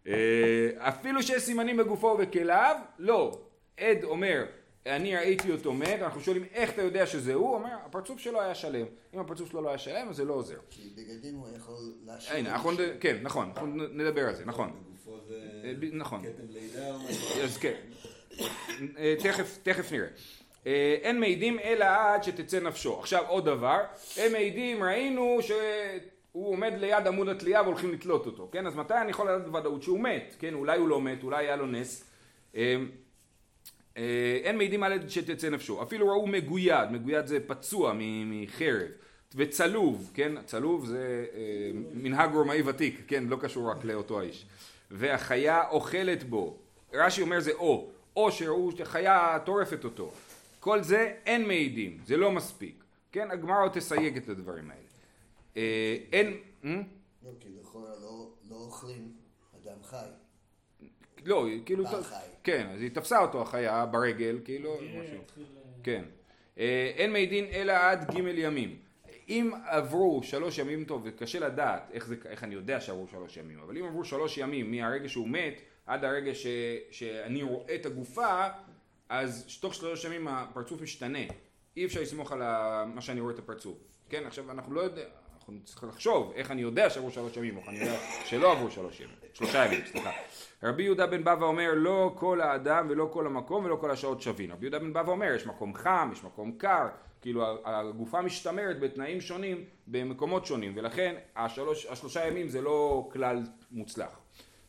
אה, 0.06 0.70
אפילו 0.78 1.22
שיש 1.22 1.42
סימנים 1.42 1.76
בגופו 1.76 2.06
ובכליו, 2.06 2.76
לא. 2.98 3.40
עד 3.76 4.04
אומר, 4.04 4.44
אני 4.86 5.16
ראיתי 5.16 5.52
אותו 5.52 5.72
מת, 5.72 6.02
אנחנו 6.02 6.20
שואלים 6.20 6.44
איך 6.52 6.70
אתה 6.70 6.82
יודע 6.82 7.06
שזה 7.06 7.34
הוא, 7.34 7.46
הוא 7.48 7.54
אומר, 7.54 7.76
הפרצוף 7.86 8.18
שלו 8.18 8.40
היה 8.40 8.54
שלם. 8.54 8.86
אם 9.14 9.18
הפרצוף 9.18 9.50
שלו 9.50 9.62
לא 9.62 9.68
היה 9.68 9.78
שלם, 9.78 10.08
אז 10.08 10.16
זה 10.16 10.24
לא 10.24 10.34
עוזר. 10.34 10.58
כי 10.70 10.90
בגדים 10.96 11.34
הוא 11.34 11.48
יכול 11.56 11.92
להשאיר. 12.06 12.38
הנה, 12.38 12.58
כן, 13.00 13.16
נכון, 13.22 13.52
אנחנו 13.56 13.66
נדבר 13.66 14.28
על 14.28 14.34
זה, 14.34 14.44
נכון. 14.44 14.87
בגופו 15.08 15.26
זה 15.28 15.34
אה, 15.64 15.72
נכון. 15.92 16.22
כתם 16.22 16.42
לידה 16.50 16.94
או. 16.94 17.00
אז 17.44 17.58
כן. 17.58 17.74
אה, 18.98 19.14
תכף, 19.18 19.58
תכף 19.62 19.92
נראה. 19.92 20.06
אה, 20.66 20.96
אין 21.02 21.20
מעידים 21.20 21.58
אלא 21.58 21.84
עד 21.84 22.22
שתצא 22.22 22.60
נפשו. 22.60 23.00
עכשיו 23.00 23.24
עוד 23.28 23.44
דבר, 23.44 23.80
הם 24.16 24.32
מעידים, 24.32 24.82
ראינו 24.82 25.38
שהוא 25.42 26.48
עומד 26.52 26.72
ליד 26.78 27.06
עמוד 27.06 27.28
התלייה 27.28 27.62
והולכים 27.62 27.92
לתלות 27.92 28.26
אותו, 28.26 28.48
כן? 28.52 28.66
אז 28.66 28.76
מתי 28.76 28.94
אני 28.94 29.10
יכול 29.10 29.30
לדעת 29.30 29.46
בוודאות 29.46 29.82
שהוא 29.82 30.00
מת, 30.00 30.34
כן? 30.38 30.54
אולי 30.54 30.78
הוא 30.78 30.88
לא 30.88 31.00
מת, 31.00 31.22
אולי 31.22 31.46
היה 31.46 31.56
לו 31.56 31.66
נס. 31.66 32.04
אין 34.44 34.56
מעידים 34.56 34.82
עד 34.82 35.08
שתצא 35.08 35.50
נפשו. 35.50 35.82
אפילו 35.82 36.08
ראו 36.08 36.26
מגויד, 36.26 36.90
מגויד 36.90 37.26
זה 37.26 37.38
פצוע 37.46 37.92
מחרב. 37.96 38.88
וצלוב, 39.34 40.10
כן? 40.14 40.32
צלוב 40.44 40.86
זה 40.86 41.26
מנהג 41.94 42.34
רומאי 42.34 42.62
ותיק, 42.62 43.00
כן? 43.06 43.24
לא 43.24 43.36
קשור 43.36 43.70
רק 43.70 43.84
לאותו 43.84 44.20
האיש. 44.20 44.46
והחיה 44.90 45.68
אוכלת 45.68 46.24
בו. 46.24 46.56
רש"י 46.92 47.22
אומר 47.22 47.40
זה 47.40 47.52
או, 47.52 47.90
או 48.16 48.32
שראו 48.32 48.70
שחיה 48.76 49.38
טורפת 49.44 49.84
אותו. 49.84 50.12
כל 50.60 50.82
זה 50.82 51.14
אין 51.26 51.48
מעידים, 51.48 51.98
זה 52.06 52.16
לא 52.16 52.30
מספיק. 52.32 52.84
כן? 53.12 53.30
הגמרא 53.30 53.62
עוד 53.62 53.72
תסייג 53.72 54.16
את 54.16 54.28
הדברים 54.28 54.70
האלה. 54.70 54.82
אה, 55.56 55.96
אין... 56.12 56.36
אה? 56.64 56.70
לא, 57.24 57.30
כי 57.40 57.48
לכאורה 57.60 57.90
לא- 58.00 58.30
לא 58.50 58.56
אוכלים 58.56 59.12
אדם 59.62 59.82
חי. 59.82 60.06
לא, 61.24 61.46
כאילו... 61.66 61.86
חי. 61.86 62.14
כן, 62.44 62.68
אז 62.74 62.80
היא 62.80 62.90
תפסה 62.90 63.18
אותו 63.18 63.42
החיה 63.42 63.86
ברגל, 63.86 64.38
כאילו, 64.44 64.74
משהו. 64.74 65.20
כן. 65.82 66.04
אה, 66.58 66.92
אין 66.96 67.12
מעידין 67.12 67.44
אלא 67.44 67.72
עד 67.72 68.14
ג' 68.14 68.18
ימים. 68.38 68.76
אם 69.28 69.52
עברו 69.66 70.22
שלוש 70.22 70.58
ימים, 70.58 70.84
טוב, 70.84 71.02
וקשה 71.04 71.38
לדעת 71.38 71.90
איך, 71.92 72.06
זה, 72.06 72.16
איך 72.24 72.44
אני 72.44 72.54
יודע 72.54 72.80
שעברו 72.80 73.06
שלוש 73.08 73.36
ימים, 73.36 73.58
אבל 73.60 73.78
אם 73.78 73.84
עברו 73.84 74.04
שלוש 74.04 74.38
ימים 74.38 74.70
מהרגע 74.70 75.08
שהוא 75.08 75.28
מת 75.28 75.60
עד 75.86 76.04
הרגע 76.04 76.34
ש, 76.34 76.46
שאני 76.90 77.42
רואה 77.42 77.74
את 77.74 77.86
הגופה, 77.86 78.46
אז 79.08 79.58
תוך 79.60 79.74
שלוש 79.74 80.04
ימים 80.04 80.28
הפרצוף 80.28 80.82
משתנה. 80.82 81.18
אי 81.76 81.84
אפשר 81.84 82.00
לסמוך 82.00 82.32
על 82.32 82.42
מה 82.86 83.00
שאני 83.00 83.20
רואה 83.20 83.34
את 83.34 83.38
הפרצוף. 83.38 83.78
כן, 84.08 84.26
עכשיו 84.26 84.50
אנחנו 84.50 84.74
לא 84.74 84.80
יודעים, 84.80 85.06
אנחנו 85.34 85.54
צריכים 85.64 85.88
לחשוב 85.88 86.32
איך 86.36 86.50
אני 86.50 86.62
יודע 86.62 86.90
שעברו 86.90 87.10
שלוש 87.10 87.36
ימים, 87.36 87.56
או 87.56 87.60
איך 87.60 87.68
אני 87.68 87.78
יודע 87.78 87.98
שלא 88.24 88.52
עברו 88.52 88.70
שלוש 88.70 89.00
ימים, 89.00 89.14
שלושה 89.34 89.64
ימים, 89.66 89.80
סליחה. 89.86 90.10
רבי 90.62 90.82
יהודה 90.82 91.06
בן 91.06 91.20
בבא 91.20 91.44
אומר 91.44 91.70
לא 91.74 92.14
כל 92.18 92.40
האדם 92.40 92.86
ולא 92.90 93.08
כל 93.12 93.26
המקום 93.26 93.64
ולא 93.64 93.76
כל 93.80 93.90
השעות 93.90 94.22
שווים. 94.22 94.52
רבי 94.52 94.66
יהודה 94.66 94.78
בן 94.78 94.92
בבא 94.92 95.12
אומר 95.12 95.34
יש 95.34 95.46
מקום 95.46 95.74
חם, 95.74 96.10
יש 96.12 96.24
מקום 96.24 96.52
קר, 96.52 96.88
כאילו 97.20 97.44
הגופה 97.64 98.22
משתמרת 98.22 98.80
בתנאים 98.80 99.20
שונים 99.20 99.64
במקומות 99.86 100.46
שונים 100.46 100.72
ולכן 100.76 101.14
השלוש, 101.36 101.86
השלושה 101.86 102.26
ימים 102.26 102.48
זה 102.48 102.60
לא 102.60 103.08
כלל 103.12 103.42
מוצלח. 103.70 104.20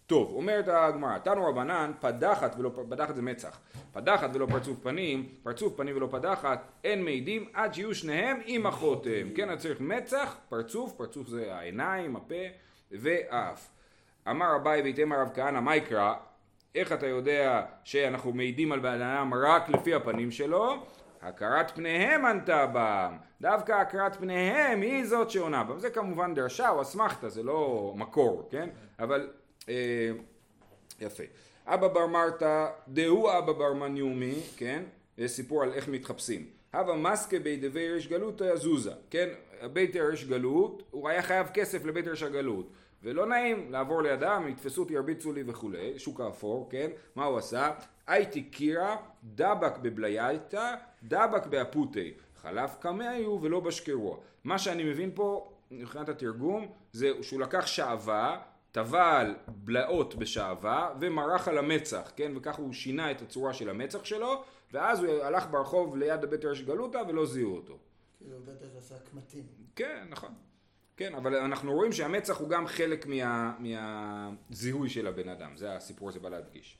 טוב, 0.08 0.32
אומרת 0.32 0.65
הגמרא, 0.68 1.18
תנו 1.18 1.46
רבנן, 1.46 1.91
פדחת 2.00 2.56
ולא, 2.60 2.72
פדחת 2.89 3.15
זה 3.15 3.22
מצח, 3.22 3.60
פדחת 3.94 4.29
ולא 4.34 4.46
פרצוף 4.46 4.77
פנים, 4.84 5.29
פרצוף 5.44 5.77
פנים 5.77 5.98
ולא 5.98 6.08
פדחת, 6.12 6.72
אין 6.84 7.03
מעידים 7.03 7.50
עד 7.53 7.74
שיהיו 7.74 7.96
שניהם 7.96 8.39
עם 8.46 8.65
החותם. 8.65 9.29
כן, 9.36 9.50
אז 9.50 9.60
צריך 9.60 9.82
מצח, 9.82 10.36
פרצוף, 10.50 10.94
פרצוף 10.94 11.27
זה 11.27 11.56
העיניים, 11.56 12.15
הפה 12.15 12.36
והאף. 12.91 13.70
אמר 14.29 14.56
אביי 14.56 14.82
ויתאם 14.82 15.12
הרב 15.12 15.29
כהנא, 15.36 15.60
מה 15.60 15.75
יקרא? 15.75 16.13
איך 16.75 16.91
אתה 16.91 17.08
יודע 17.08 17.65
שאנחנו 17.84 18.32
מעידים 18.32 18.72
על 18.72 18.79
בן 18.79 19.01
אדם 19.01 19.34
רק 19.34 19.70
לפי 19.70 19.94
הפנים 19.94 20.32
שלו? 20.32 20.86
הכרת 21.21 21.71
פניהם 21.75 22.25
ענתה 22.25 22.65
בם, 22.73 23.17
דווקא 23.41 23.71
הכרת 23.71 24.15
פניהם 24.15 24.81
היא 24.81 25.05
זאת 25.05 25.29
שעונה 25.29 25.63
בם. 25.63 25.79
זה 25.79 25.89
כמובן 25.89 26.33
דרשה 26.33 26.69
או 26.69 26.81
אסמכתה, 26.81 27.29
זה 27.29 27.43
לא 27.43 27.93
מקור, 27.97 28.47
כן? 28.51 28.69
אבל 28.99 29.29
אה, 29.69 30.11
יפה. 30.99 31.23
אבא 31.65 31.88
בר 31.88 32.07
מרתא, 32.07 32.67
דהו 32.88 33.29
אבא 33.38 33.51
בר 33.53 33.73
מניומי, 33.73 34.39
כן? 34.57 34.83
זה 35.17 35.27
סיפור 35.27 35.63
על 35.63 35.73
איך 35.73 35.88
מתחפשים. 35.88 36.45
הווה 36.73 36.95
מסקה 36.95 37.39
בי 37.39 37.55
דבי 37.55 37.89
ריש 37.89 38.07
גלותא 38.07 38.43
יזוזה, 38.43 38.91
כן? 39.09 39.29
בית 39.73 39.95
ריש 39.95 40.25
גלות, 40.25 40.83
הוא 40.91 41.09
היה 41.09 41.21
חייב 41.21 41.47
כסף 41.53 41.85
לבית 41.85 42.07
ריש 42.07 42.23
הגלות. 42.23 42.69
ולא 43.03 43.25
נעים 43.25 43.72
לעבור 43.72 44.01
לידם, 44.01 44.46
יתפסו 44.50 44.82
אותי, 44.82 44.94
ירביצו 44.94 45.34
לי 45.34 45.44
וכולי, 45.46 46.00
שוק 46.00 46.20
האפור, 46.20 46.68
כן? 46.72 46.89
מה 47.15 47.25
הוא 47.25 47.38
עשה? 47.38 47.72
הייתי 48.08 48.44
קירה, 48.44 48.96
דבק 49.24 49.77
בבלייתא, 49.77 50.75
דבק 51.03 51.46
באפותי. 51.46 52.13
חלף 52.41 52.75
קמאיו 52.79 53.39
ולא 53.41 53.60
בשקרו. 53.60 54.20
מה 54.44 54.58
שאני 54.60 54.84
מבין 54.84 55.12
פה, 55.13 55.51
מבחינת 55.72 56.10
התרגום, 56.10 56.68
זה 56.91 57.12
שהוא 57.22 57.41
לקח 57.41 57.65
שעווה, 57.65 58.41
טבל 58.72 59.36
בלעות 59.48 60.15
בשעווה 60.15 60.94
ומרח 61.00 61.48
על 61.48 61.58
המצח, 61.58 62.12
כן? 62.15 62.32
וככה 62.36 62.62
הוא 62.62 62.74
שינה 62.74 63.12
את 63.12 63.22
הצורה 63.22 63.53
של 63.53 63.70
המצח 63.70 64.06
שלו, 64.06 64.44
ואז 64.74 65.03
הוא 65.03 65.24
הלך 65.24 65.48
ברחוב 65.51 65.98
ליד 65.98 66.25
בית 66.25 66.46
ראש 66.46 66.62
גלותא 66.62 67.01
ולא 67.08 67.25
זיהו 67.25 67.56
אותו. 67.56 67.77
כאילו 68.18 68.39
בטח 68.39 68.68
עשה 68.77 68.96
קמטים. 69.12 69.44
כן, 69.75 70.08
נכון. 70.10 70.49
כן, 71.00 71.15
אבל 71.15 71.36
אנחנו 71.36 71.74
רואים 71.74 71.91
שהמצח 71.91 72.38
הוא 72.38 72.50
גם 72.50 72.68
חלק 72.68 73.06
מה, 73.06 73.53
מהזיהוי 73.60 74.89
של 74.89 75.08
הבן 75.08 75.29
אדם, 75.29 75.51
זה 75.56 75.75
הסיפור 75.75 76.10
הזה 76.10 76.20
בא 76.20 76.29
להדגיש. 76.29 76.77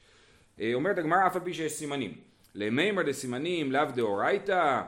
אה, 0.60 0.74
אומרת 0.74 0.98
הגמרא 0.98 1.28
אף 1.28 1.36
על 1.36 1.42
פי 1.42 1.54
שיש 1.54 1.72
סימנים. 1.72 2.14
למימר 2.56 3.04
דסימנים 3.04 3.72
לאו 3.72 3.86
דאורייתא, 3.96 4.82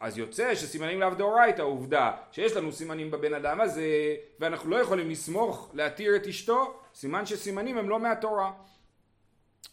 אז 0.00 0.18
יוצא 0.18 0.54
שסימנים 0.54 1.00
לאו 1.00 1.14
דאורייתא, 1.14 1.62
עובדה 1.62 2.12
שיש 2.32 2.56
לנו 2.56 2.72
סימנים 2.72 3.10
בבן 3.10 3.34
אדם 3.34 3.60
הזה, 3.60 4.16
ואנחנו 4.40 4.70
לא 4.70 4.76
יכולים 4.76 5.10
לסמוך 5.10 5.70
להתיר 5.74 6.16
את 6.16 6.26
אשתו, 6.26 6.80
סימן 6.94 7.26
שסימנים 7.26 7.78
הם 7.78 7.88
לא 7.88 8.00
מהתורה. 8.00 8.52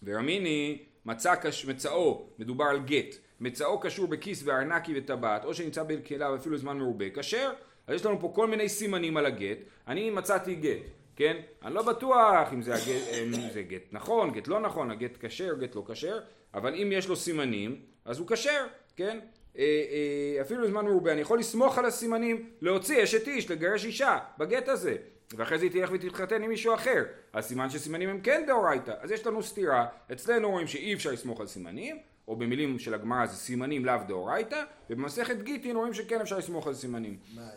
ורמיני 0.03 0.85
מצא 1.05 1.35
קש... 1.35 1.65
מצאו, 1.65 2.29
מדובר 2.39 2.65
על 2.65 2.79
גט, 2.79 3.15
מצאו 3.39 3.79
קשור 3.79 4.07
בכיס 4.07 4.43
וארנקי 4.45 4.93
וטבעת, 4.97 5.45
או 5.45 5.53
שנמצא 5.53 5.83
בכליו 5.83 6.35
אפילו 6.35 6.57
זמן 6.57 6.77
מרובה, 6.77 7.05
כשר. 7.13 7.51
אז 7.87 7.95
יש 7.95 8.05
לנו 8.05 8.19
פה 8.19 8.31
כל 8.35 8.47
מיני 8.47 8.69
סימנים 8.69 9.17
על 9.17 9.25
הגט, 9.25 9.57
אני 9.87 10.09
מצאתי 10.09 10.55
גט, 10.55 10.81
כן? 11.15 11.37
אני 11.65 11.73
לא 11.73 11.81
בטוח 11.81 12.53
אם 12.53 12.61
זה, 12.61 12.73
הגט, 12.73 13.07
אם 13.23 13.49
זה 13.53 13.61
גט 13.61 13.83
נכון, 13.91 14.31
גט 14.31 14.47
לא 14.47 14.59
נכון, 14.59 14.91
הגט 14.91 15.25
כשר, 15.25 15.53
גט 15.59 15.75
לא 15.75 15.83
כשר, 15.87 16.19
אבל 16.53 16.75
אם 16.75 16.89
יש 16.91 17.07
לו 17.07 17.15
סימנים, 17.15 17.81
אז 18.05 18.19
הוא 18.19 18.27
כשר, 18.27 18.65
כן? 18.95 19.19
אה, 19.57 19.63
אה, 19.63 20.41
אפילו 20.41 20.67
זמן 20.67 20.85
מרובה, 20.85 21.11
אני 21.11 21.21
יכול 21.21 21.39
לסמוך 21.39 21.77
על 21.77 21.85
הסימנים, 21.85 22.49
להוציא 22.61 23.03
אשת 23.03 23.27
איש, 23.27 23.51
לגרש 23.51 23.85
אישה, 23.85 24.19
בגט 24.37 24.67
הזה. 24.67 24.95
ואחרי 25.37 25.57
זה 25.57 25.65
היא 25.65 25.71
תלך 25.71 25.89
ותתחתן 25.93 26.43
עם 26.43 26.49
מישהו 26.49 26.73
אחר. 26.73 27.03
אז 27.33 27.45
סימן 27.45 27.69
שסימנים 27.69 28.09
הם 28.09 28.21
כן 28.21 28.43
דאורייתא. 28.47 28.93
אז 28.99 29.11
יש 29.11 29.27
לנו 29.27 29.43
סתירה, 29.43 29.85
אצלנו 30.11 30.51
רואים 30.51 30.67
שאי 30.67 30.93
אפשר 30.93 31.11
לסמוך 31.11 31.41
על 31.41 31.47
סימנים, 31.47 31.99
או 32.27 32.35
במילים 32.35 32.79
של 32.79 32.93
הגמרא 32.93 33.25
זה 33.25 33.35
סימנים 33.35 33.85
לאו 33.85 33.95
דאורייתא, 34.07 34.63
ובמסכת 34.89 35.41
גיטין 35.41 35.75
רואים 35.75 35.93
שכן 35.93 36.21
אפשר 36.21 36.37
לסמוך 36.37 36.67
על 36.67 36.73
סימנים. 36.73 37.17
מה, 37.35 37.49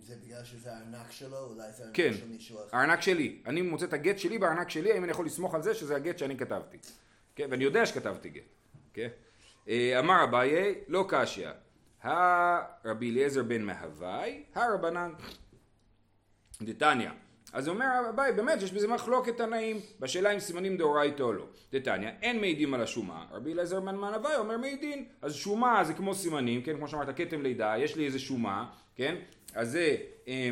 אם 0.00 0.04
זה 0.06 0.14
בגלל 0.24 0.44
שזה 0.44 0.72
הארנק 0.72 1.10
שלו, 1.10 1.38
אולי 1.38 1.72
זה 1.72 1.84
כן, 1.92 2.02
הארנק 2.02 2.20
של 2.20 2.28
מישהו 2.28 2.58
אחר. 2.58 2.76
הארנק 2.76 3.00
שלי. 3.00 3.42
אני 3.46 3.62
מוצא 3.62 3.84
את 3.84 3.92
הגט 3.92 4.18
שלי 4.18 4.38
בארנק 4.38 4.70
שלי, 4.70 4.92
האם 4.92 5.04
אני 5.04 5.10
יכול 5.10 5.26
לסמוך 5.26 5.54
על 5.54 5.62
זה 5.62 5.74
שזה 5.74 5.96
הגט 5.96 6.18
שאני 6.18 6.38
כתבתי. 6.38 6.78
כן, 7.36 7.46
ואני 7.50 7.64
יודע 7.64 7.86
שכתבתי 7.86 8.28
גט. 8.28 8.42
כן? 8.92 9.08
אה, 9.68 9.98
אמר 9.98 10.24
אביי, 10.24 10.74
לא 10.88 11.04
קשיא. 11.08 11.48
הרבי 12.02 13.10
אליעזר 13.10 13.42
בן 13.42 13.62
מהווי, 13.62 14.42
הרבנן. 14.54 15.12
דתניא. 16.62 17.10
אז 17.52 17.68
אומר 17.68 17.86
אביי, 18.10 18.32
באמת 18.32 18.62
יש 18.62 18.72
בזה 18.72 18.88
מחלוקת 18.88 19.36
תנאים 19.36 19.80
בשאלה 20.00 20.30
אם 20.30 20.40
סימנים 20.40 20.76
דאורייתא 20.76 21.22
או 21.22 21.32
לא. 21.32 21.46
דתניא, 21.72 22.10
אין 22.22 22.40
מעידים 22.40 22.74
על 22.74 22.82
השומה. 22.82 23.26
רבי 23.30 23.52
אליעזר 23.52 23.80
בן 23.80 23.94
מהווי 23.94 24.36
אומר 24.36 24.58
מעידין. 24.58 25.04
אז 25.22 25.34
שומה 25.34 25.84
זה 25.84 25.94
כמו 25.94 26.14
סימנים, 26.14 26.62
כן? 26.62 26.76
כמו 26.76 26.88
שאמרת, 26.88 27.16
כתם 27.16 27.42
לידה, 27.42 27.74
יש 27.78 27.96
לי 27.96 28.06
איזה 28.06 28.18
שומה, 28.18 28.70
כן? 28.96 29.16
אז 29.54 29.70
זה 29.70 29.96
אה, 30.28 30.50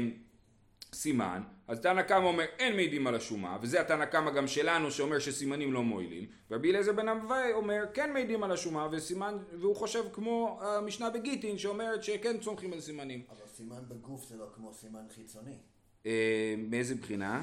סימן. 0.92 1.42
אז 1.68 1.80
תנא 1.80 2.02
קמא 2.02 2.24
אומר 2.24 2.44
אין 2.58 2.76
מעידים 2.76 3.06
על 3.06 3.14
השומה, 3.14 3.58
וזה 3.62 3.80
התנא 3.80 4.04
קמא 4.04 4.30
גם 4.30 4.46
שלנו 4.46 4.90
שאומר 4.90 5.18
שסימנים 5.18 5.72
לא 5.72 5.82
מועילים, 5.82 6.26
ורבי 6.50 6.70
אליעזר 6.70 6.92
בן 6.92 7.08
אבי 7.08 7.52
אומר 7.52 7.84
כן 7.94 8.12
מעידים 8.12 8.44
על 8.44 8.52
השומה, 8.52 8.88
וסימן, 8.92 9.38
והוא 9.60 9.76
חושב 9.76 10.04
כמו 10.12 10.60
המשנה 10.62 11.10
בגיטין 11.10 11.58
שאומרת 11.58 12.02
שכן 12.02 12.38
צומחים 12.40 12.72
על 12.72 12.80
סימנים. 12.80 13.22
אבל 13.30 13.46
סימן 13.46 13.88
בגוף 13.88 14.28
זה 14.28 14.36
לא 14.36 14.46
כמו 14.54 14.74
סימן 14.74 15.06
חיצוני. 15.14 15.58
אה, 16.06 16.54
מאיזה 16.58 16.94
בחינה? 16.94 17.42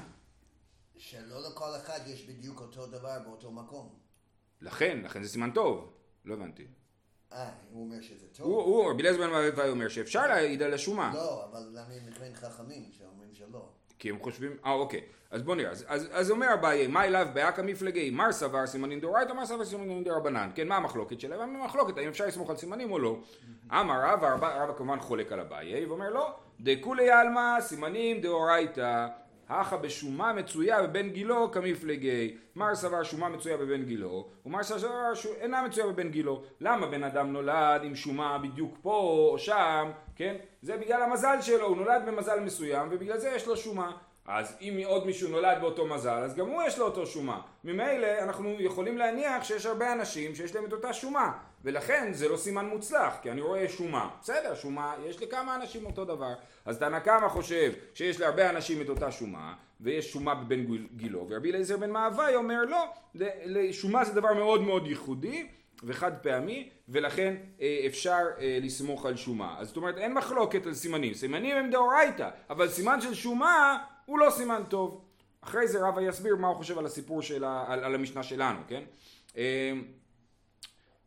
שלא 0.97 1.49
לכל 1.49 1.75
אחד 1.75 1.99
יש 2.07 2.25
בדיוק 2.25 2.61
אותו 2.61 2.87
דבר 2.87 3.19
באותו 3.25 3.51
מקום. 3.51 3.89
לכן, 4.61 5.01
לכן 5.03 5.23
זה 5.23 5.29
סימן 5.29 5.51
טוב. 5.51 5.93
לא 6.25 6.33
הבנתי. 6.33 6.67
אה, 7.33 7.49
הוא 7.71 7.83
אומר 7.83 8.01
שזה 8.01 8.27
טוב? 8.27 8.47
הוא, 8.47 8.61
הוא, 8.61 8.91
רבי 8.91 9.01
אליעזר 9.01 9.19
בן 9.19 9.33
אבי 9.33 9.69
אומר 9.69 9.87
שאפשר 9.87 10.27
להעיד 10.27 10.61
על 10.61 10.73
השומה. 10.73 11.11
לא, 11.13 11.45
אבל 11.51 11.67
למה 11.71 11.93
הם 11.93 12.09
נקראים 12.09 12.35
חכמים 12.35 12.83
שאומרים 12.91 13.29
שלא? 13.33 13.65
כי 13.99 14.09
הם 14.09 14.19
חושבים, 14.19 14.57
אה 14.65 14.71
אוקיי, 14.71 15.01
אז 15.31 15.41
בוא 15.41 15.55
נראה, 15.55 15.71
אז, 15.71 15.85
אז, 15.87 16.07
אז 16.11 16.31
אומר 16.31 16.53
אביי, 16.53 16.87
מה 16.87 17.05
אליו 17.05 17.27
באקא 17.33 17.61
מפלגי, 17.61 18.09
מר 18.09 18.31
סבר 18.31 18.67
סימנין 18.67 18.99
דאורייתא, 18.99 19.33
מר 19.33 19.45
סבר 19.45 19.65
סימנין 19.65 20.03
דרבנן, 20.03 20.49
כן, 20.55 20.67
מה 20.67 20.75
המחלוקת 20.75 21.19
שלהם? 21.19 21.55
המחלוקת, 21.55 21.97
האם 21.97 22.07
אפשר 22.07 22.25
לסמוך 22.25 22.49
על 22.49 22.55
סימנים 22.55 22.91
או 22.91 22.99
לא? 22.99 23.19
אמר 23.71 24.01
רבא, 24.03 24.33
רבא 24.33 24.73
כמובן 24.77 24.99
חולק 24.99 25.31
על 25.31 25.39
אביי, 25.39 25.85
ואומר 25.85 26.09
לא, 26.09 26.35
דכולי 26.59 27.09
עלמא 27.09 27.61
סימנים 27.61 28.21
דאורייתא, 28.21 29.07
הכא 29.49 29.77
בשומה 29.77 30.33
מצויה 30.33 30.83
בבן 30.83 31.09
גילו 31.09 31.51
כמפלגי, 31.51 32.35
מר 32.55 32.75
סבר 32.75 33.03
שומה 33.03 33.29
מצויה 33.29 33.57
בבן 33.57 33.83
גילו, 33.83 34.27
ומר 34.45 34.63
סבר 34.63 35.11
אינה 35.41 35.61
מצויה 35.61 35.87
בבן 35.87 36.09
גילו. 36.09 36.43
למה 36.61 36.87
בן 36.87 37.03
אדם 37.03 37.33
נולד 37.33 37.83
עם 37.83 37.95
שומה 37.95 38.37
בדיוק 38.37 38.77
פה 38.81 39.29
או 39.31 39.39
שם, 39.39 39.91
כן? 40.15 40.35
זה 40.61 40.77
בגלל 40.77 41.01
המזל 41.01 41.41
שלו, 41.41 41.67
הוא 41.67 41.77
נולד 41.77 42.01
במזל 42.05 42.39
מסוים 42.39 42.87
ובגלל 42.91 43.17
זה 43.17 43.29
יש 43.29 43.47
לו 43.47 43.57
שומה. 43.57 43.91
אז 44.27 44.57
אם 44.61 44.79
עוד 44.85 45.05
מישהו 45.05 45.29
נולד 45.29 45.57
באותו 45.61 45.85
מזל, 45.85 46.21
אז 46.23 46.35
גם 46.35 46.47
הוא 46.47 46.63
יש 46.63 46.79
לו 46.79 46.85
אותו 46.85 47.05
שומה. 47.05 47.41
ממילא 47.63 48.07
אנחנו 48.21 48.55
יכולים 48.59 48.97
להניח 48.97 49.43
שיש 49.43 49.65
הרבה 49.65 49.93
אנשים 49.93 50.35
שיש 50.35 50.55
להם 50.55 50.65
את 50.65 50.73
אותה 50.73 50.93
שומה, 50.93 51.31
ולכן 51.65 52.13
זה 52.13 52.29
לא 52.29 52.37
סימן 52.37 52.65
מוצלח, 52.65 53.13
כי 53.21 53.31
אני 53.31 53.41
רואה 53.41 53.69
שומה. 53.69 54.09
בסדר, 54.21 54.55
שומה, 54.55 54.95
יש 55.05 55.21
לכמה 55.21 55.55
אנשים 55.55 55.85
אותו 55.85 56.05
דבר. 56.05 56.33
אז 56.65 56.77
תנא 56.77 56.99
קמא 56.99 57.27
חושב 57.27 57.71
שיש 57.93 58.19
להרבה 58.19 58.49
אנשים 58.49 58.81
את 58.81 58.89
אותה 58.89 59.11
שומה, 59.11 59.53
ויש 59.81 60.11
שומה 60.11 60.35
בבן 60.35 60.65
גילו, 60.95 61.25
ורבי 61.29 61.51
אליעזר 61.51 61.77
בן 61.77 61.89
מאווי 61.89 62.35
אומר 62.35 62.61
לא, 62.65 62.85
שומה 63.71 64.05
זה 64.05 64.13
דבר 64.13 64.33
מאוד 64.33 64.61
מאוד 64.61 64.87
ייחודי. 64.87 65.47
וחד 65.83 66.11
פעמי, 66.21 66.69
ולכן 66.89 67.35
אה, 67.61 67.83
אפשר 67.87 68.17
אה, 68.39 68.57
לסמוך 68.61 69.05
על 69.05 69.15
שומה. 69.15 69.55
אז 69.59 69.67
זאת 69.67 69.77
אומרת, 69.77 69.97
אין 69.97 70.13
מחלוקת 70.13 70.65
על 70.65 70.73
סימנים. 70.73 71.13
סימנים 71.13 71.57
הם 71.57 71.69
דאורייתא, 71.69 72.29
אבל 72.49 72.69
סימן 72.69 73.01
של 73.01 73.13
שומה 73.13 73.77
הוא 74.05 74.19
לא 74.19 74.29
סימן 74.29 74.63
טוב. 74.69 75.01
אחרי 75.41 75.67
זה 75.67 75.87
רבא 75.87 76.01
יסביר 76.01 76.35
מה 76.35 76.47
הוא 76.47 76.55
חושב 76.55 76.77
על 76.77 76.85
הסיפור 76.85 77.21
של 77.21 77.43
ה, 77.43 77.65
על, 77.67 77.83
על 77.83 77.95
המשנה 77.95 78.23
שלנו, 78.23 78.59
כן? 78.67 78.83
אה, 79.37 79.71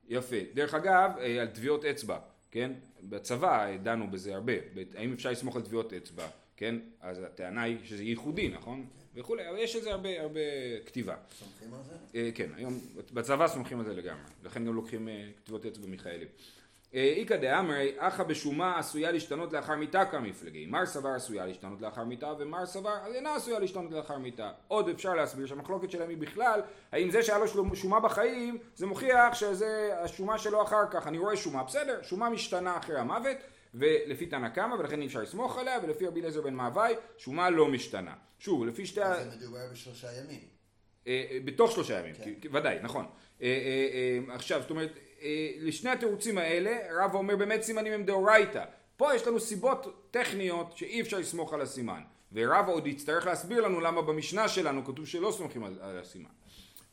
יפה. 0.08 0.36
דרך 0.54 0.74
אגב, 0.74 1.10
אה, 1.20 1.40
על 1.40 1.46
טביעות 1.46 1.84
אצבע, 1.84 2.18
כן? 2.50 2.72
בצבא 3.02 3.76
דנו 3.82 4.10
בזה 4.10 4.34
הרבה. 4.34 4.52
האם 4.94 5.12
אפשר 5.12 5.30
לסמוך 5.30 5.56
על 5.56 5.62
טביעות 5.62 5.92
אצבע, 5.92 6.28
כן? 6.56 6.76
אז 7.00 7.22
הטענה 7.22 7.62
היא 7.62 7.76
שזה 7.84 8.04
ייחודי, 8.04 8.48
נכון? 8.48 8.86
וכולי, 9.14 9.48
אבל 9.48 9.58
יש 9.58 9.76
על 9.76 9.82
זה 9.82 9.90
הרבה, 9.90 10.20
הרבה 10.20 10.40
כתיבה. 10.86 11.16
סומכים 11.38 11.74
על 11.74 11.80
זה? 11.82 11.94
אה, 12.14 12.30
כן, 12.34 12.50
היום 12.56 12.80
בצבא 13.12 13.48
סומכים 13.48 13.78
על 13.78 13.84
זה 13.84 13.94
לגמרי, 13.94 14.22
לכן 14.44 14.64
גם 14.64 14.74
לוקחים 14.74 15.08
אה, 15.08 15.28
כתיבות 15.36 15.66
אצבע 15.66 15.86
מיכאלים. 15.86 16.28
אה, 16.94 17.14
איכא 17.16 17.36
דאמרי, 17.36 17.92
אחא 17.98 18.22
בשומה 18.22 18.78
עשויה 18.78 19.12
להשתנות 19.12 19.52
לאחר 19.52 19.76
מיתה 19.76 20.04
כמפלגי. 20.04 20.66
מר 20.66 20.86
סבר 20.86 21.08
עשויה 21.08 21.46
להשתנות 21.46 21.80
לאחר 21.80 22.04
מיתה, 22.04 22.32
ומר 22.38 22.66
סבר 22.66 22.96
אינה 23.14 23.34
עשויה 23.34 23.58
להשתנות 23.58 23.92
לאחר 23.92 24.18
מיתה. 24.18 24.50
עוד 24.68 24.88
אפשר 24.88 25.14
להסביר 25.14 25.46
שהמחלוקת 25.46 25.90
שלהם 25.90 26.08
היא 26.08 26.18
בכלל, 26.18 26.60
האם 26.92 27.10
זה 27.10 27.22
שהיה 27.22 27.38
לו 27.38 27.76
שומה 27.76 28.00
בחיים, 28.00 28.58
זה 28.74 28.86
מוכיח 28.86 29.34
שזה 29.34 29.90
השומה 30.04 30.38
שלו 30.38 30.62
אחר 30.62 30.90
כך. 30.90 31.06
אני 31.06 31.18
רואה 31.18 31.36
שומה, 31.36 31.64
בסדר, 31.64 32.02
שומה 32.02 32.30
משתנה 32.30 32.76
אחרי 32.76 32.98
המוות, 32.98 33.36
ולפי 33.74 34.26
תנא 34.26 34.48
קמא, 34.48 34.74
ולכן 34.74 35.00
אי 35.00 35.06
אפשר 35.06 35.20
לסמוך 35.20 35.58
עליה, 35.58 35.78
ולפי 35.82 36.06
רבי 36.06 36.20
אליעזר 36.20 36.40
בן 36.40 36.54
מאווי, 36.54 36.94
שומה 37.18 37.50
לא 37.50 37.68
משתנה. 37.68 38.14
שוב, 38.38 38.66
לפי 38.66 38.86
שתי... 38.86 39.02
ה... 39.02 39.24
זה 39.24 39.36
מדובר 39.36 39.68
בשלושה 39.72 40.08
ימים. 40.12 40.40
אה, 41.06 41.24
אה, 41.30 41.38
בתוך 41.44 41.72
שלושה 41.72 41.98
ימים, 41.98 42.14
כן. 42.14 42.48
ודאי, 42.52 42.78
נכון. 42.82 43.06
עכשיו, 44.28 44.60
זאת 44.60 44.70
אומרת, 44.70 44.92
לשני 45.60 45.90
התירוצים 45.90 46.38
האלה, 46.38 46.78
רב 46.90 47.14
אומר 47.14 47.36
באמת 47.36 47.62
סימנים 47.62 47.92
הם 47.92 48.04
דאורייתא. 48.04 48.64
פה 48.96 49.14
יש 49.14 49.26
לנו 49.26 49.40
סיבות 49.40 50.08
טכניות 50.10 50.76
שאי 50.76 51.00
אפשר 51.00 51.18
לסמוך 51.18 51.54
על 51.54 51.60
הסימן. 51.60 52.00
ורב 52.32 52.68
עוד 52.68 52.86
יצטרך 52.86 53.26
להסביר 53.26 53.60
לנו 53.60 53.80
למה 53.80 54.02
במשנה 54.02 54.48
שלנו 54.48 54.84
כתוב 54.84 55.06
שלא 55.06 55.32
סומכים 55.32 55.64
על, 55.64 55.74
על 55.80 55.98
הסימן. 55.98 56.30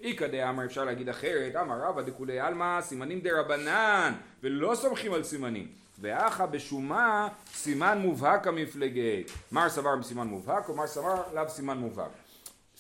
איכא 0.04 0.28
דאמר 0.28 0.66
אפשר 0.66 0.84
להגיד 0.84 1.10
אחרת, 1.10 1.56
אמר 1.56 1.76
רבא 1.82 2.02
דכולי 2.02 2.40
עלמא 2.40 2.82
סימנים 2.82 3.22
דרבנן 3.22 4.14
ולא 4.44 4.76
סומכים 4.76 5.14
על 5.14 5.24
סימנים. 5.24 5.68
ואחא 6.00 6.46
בשומה 6.46 7.28
סימן 7.54 7.98
מובהק 7.98 8.48
המפלגי. 8.48 9.24
מר 9.52 9.70
סבר 9.70 9.96
בסימן 9.96 10.28
מובהק 10.28 10.70
או 10.70 10.76
מר 10.76 10.88
סבר 10.88 11.24
לאו 11.34 11.50
סימן 11.50 11.78
מובהק. 11.78 12.12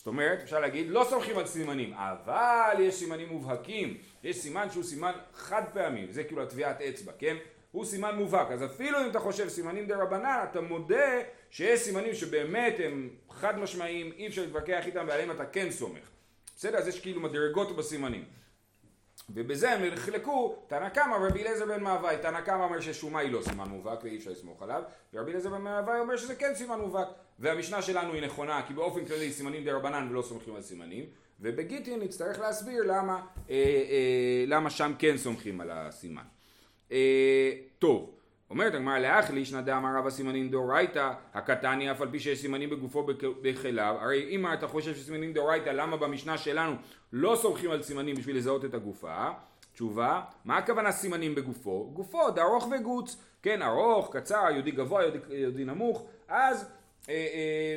זאת 0.05 0.07
אומרת, 0.07 0.39
אפשר 0.43 0.59
להגיד, 0.59 0.89
לא 0.89 1.05
סומכים 1.09 1.37
על 1.37 1.45
סימנים, 1.45 1.93
אבל 1.93 2.75
יש 2.79 2.95
סימנים 2.95 3.29
מובהקים. 3.29 3.97
יש 4.23 4.37
סימן 4.37 4.67
שהוא 4.71 4.83
סימן 4.83 5.11
חד 5.33 5.61
פעמי, 5.73 6.07
זה 6.11 6.23
כאילו 6.23 6.43
הטביעת 6.43 6.81
אצבע, 6.81 7.11
כן? 7.19 7.35
הוא 7.71 7.85
סימן 7.85 8.15
מובהק. 8.15 8.51
אז 8.51 8.63
אפילו 8.63 9.01
אם 9.01 9.09
אתה 9.09 9.19
חושב 9.19 9.49
סימנים 9.49 9.87
דה 9.87 9.97
רבנן, 9.97 10.45
אתה 10.51 10.61
מודה 10.61 11.21
שיש 11.49 11.79
סימנים 11.79 12.13
שבאמת 12.13 12.75
הם 12.83 13.09
חד 13.29 13.59
משמעיים, 13.59 14.11
אי 14.11 14.27
אפשר 14.27 14.41
להתווכח 14.41 14.85
איתם 14.85 15.05
ועליהם 15.07 15.31
אתה 15.31 15.45
כן 15.45 15.71
סומך. 15.71 16.09
בסדר? 16.55 16.77
אז 16.77 16.87
יש 16.87 16.99
כאילו 16.99 17.21
מדרגות 17.21 17.75
בסימנים. 17.75 18.25
ובזה 19.29 19.71
הם 19.71 19.85
נחלקו, 19.85 20.55
תנא 20.67 20.89
קמא 20.89 21.15
ורבי 21.15 21.41
אליעזר 21.41 21.65
בן 21.65 21.83
מאווי, 21.83 22.17
תנא 22.21 22.41
קמא 22.41 22.63
אומר 22.63 22.79
ששומה 22.79 23.19
היא 23.19 23.31
לא 23.31 23.41
סימן 23.41 23.69
מובהק 23.69 24.03
ואי 24.03 24.17
אפשר 24.17 24.31
לסמוך 24.31 24.61
עליו, 24.61 24.83
ורבי 25.13 25.31
אליעזר 25.31 25.49
בן 25.49 25.61
מאווי 25.61 25.99
אומר 25.99 26.17
שזה 26.17 26.35
כן 26.35 26.55
סימן 26.55 26.79
מובהק, 26.79 27.07
והמשנה 27.39 27.81
שלנו 27.81 28.13
היא 28.13 28.21
נכונה, 28.21 28.61
כי 28.67 28.73
באופן 28.73 29.05
כללי 29.05 29.31
סימנים 29.31 29.63
דה 29.63 29.73
רבנן 29.73 30.07
ולא 30.11 30.21
סומכים 30.21 30.55
על 30.55 30.61
סימנים, 30.61 31.05
ובגיטין 31.39 31.99
נצטרך 31.99 32.39
להסביר 32.39 32.83
למה, 32.83 33.21
אה, 33.49 33.55
אה, 33.55 34.43
למה 34.47 34.69
שם 34.69 34.91
כן 34.99 35.17
סומכים 35.17 35.61
על 35.61 35.71
הסימן. 35.71 36.23
אה, 36.91 37.51
טוב, 37.79 38.15
אומרת 38.49 38.73
הגמרא 38.73 38.99
לאחלי 38.99 39.39
ישנא 39.39 39.61
דאמר 39.61 39.97
רב 39.97 40.07
הסימנים 40.07 40.49
דאורייתא 40.49 41.11
הקטני 41.33 41.91
אף 41.91 42.01
על 42.01 42.11
פי 42.11 42.19
שיש 42.19 42.41
סימנים 42.41 42.69
בגופו 42.69 43.07
בכליו 43.41 43.95
הרי 43.99 44.27
אם 44.29 44.53
אתה 44.53 44.67
חושב 44.67 44.95
שסימנים 44.95 45.33
דאורייתא 45.33 45.69
למה 45.69 45.97
במשנה 45.97 46.37
שלנו 46.37 46.75
לא 47.13 47.35
סומכים 47.41 47.71
על 47.71 47.83
סימנים 47.83 48.15
בשביל 48.15 48.37
לזהות 48.37 48.65
את 48.65 48.73
הגופה 48.73 49.29
תשובה 49.73 50.21
מה 50.45 50.57
הכוונה 50.57 50.91
סימנים 50.91 51.35
בגופו? 51.35 51.89
גופו 51.93 52.21
עוד 52.21 52.39
ארוך 52.39 52.67
וגוץ 52.71 53.17
כן 53.41 53.61
ארוך 53.61 54.15
קצר 54.15 54.45
יהודי 54.51 54.71
גבוה 54.71 55.03
יהודי, 55.03 55.19
יהודי 55.29 55.65
נמוך 55.65 56.05
אז 56.27 56.69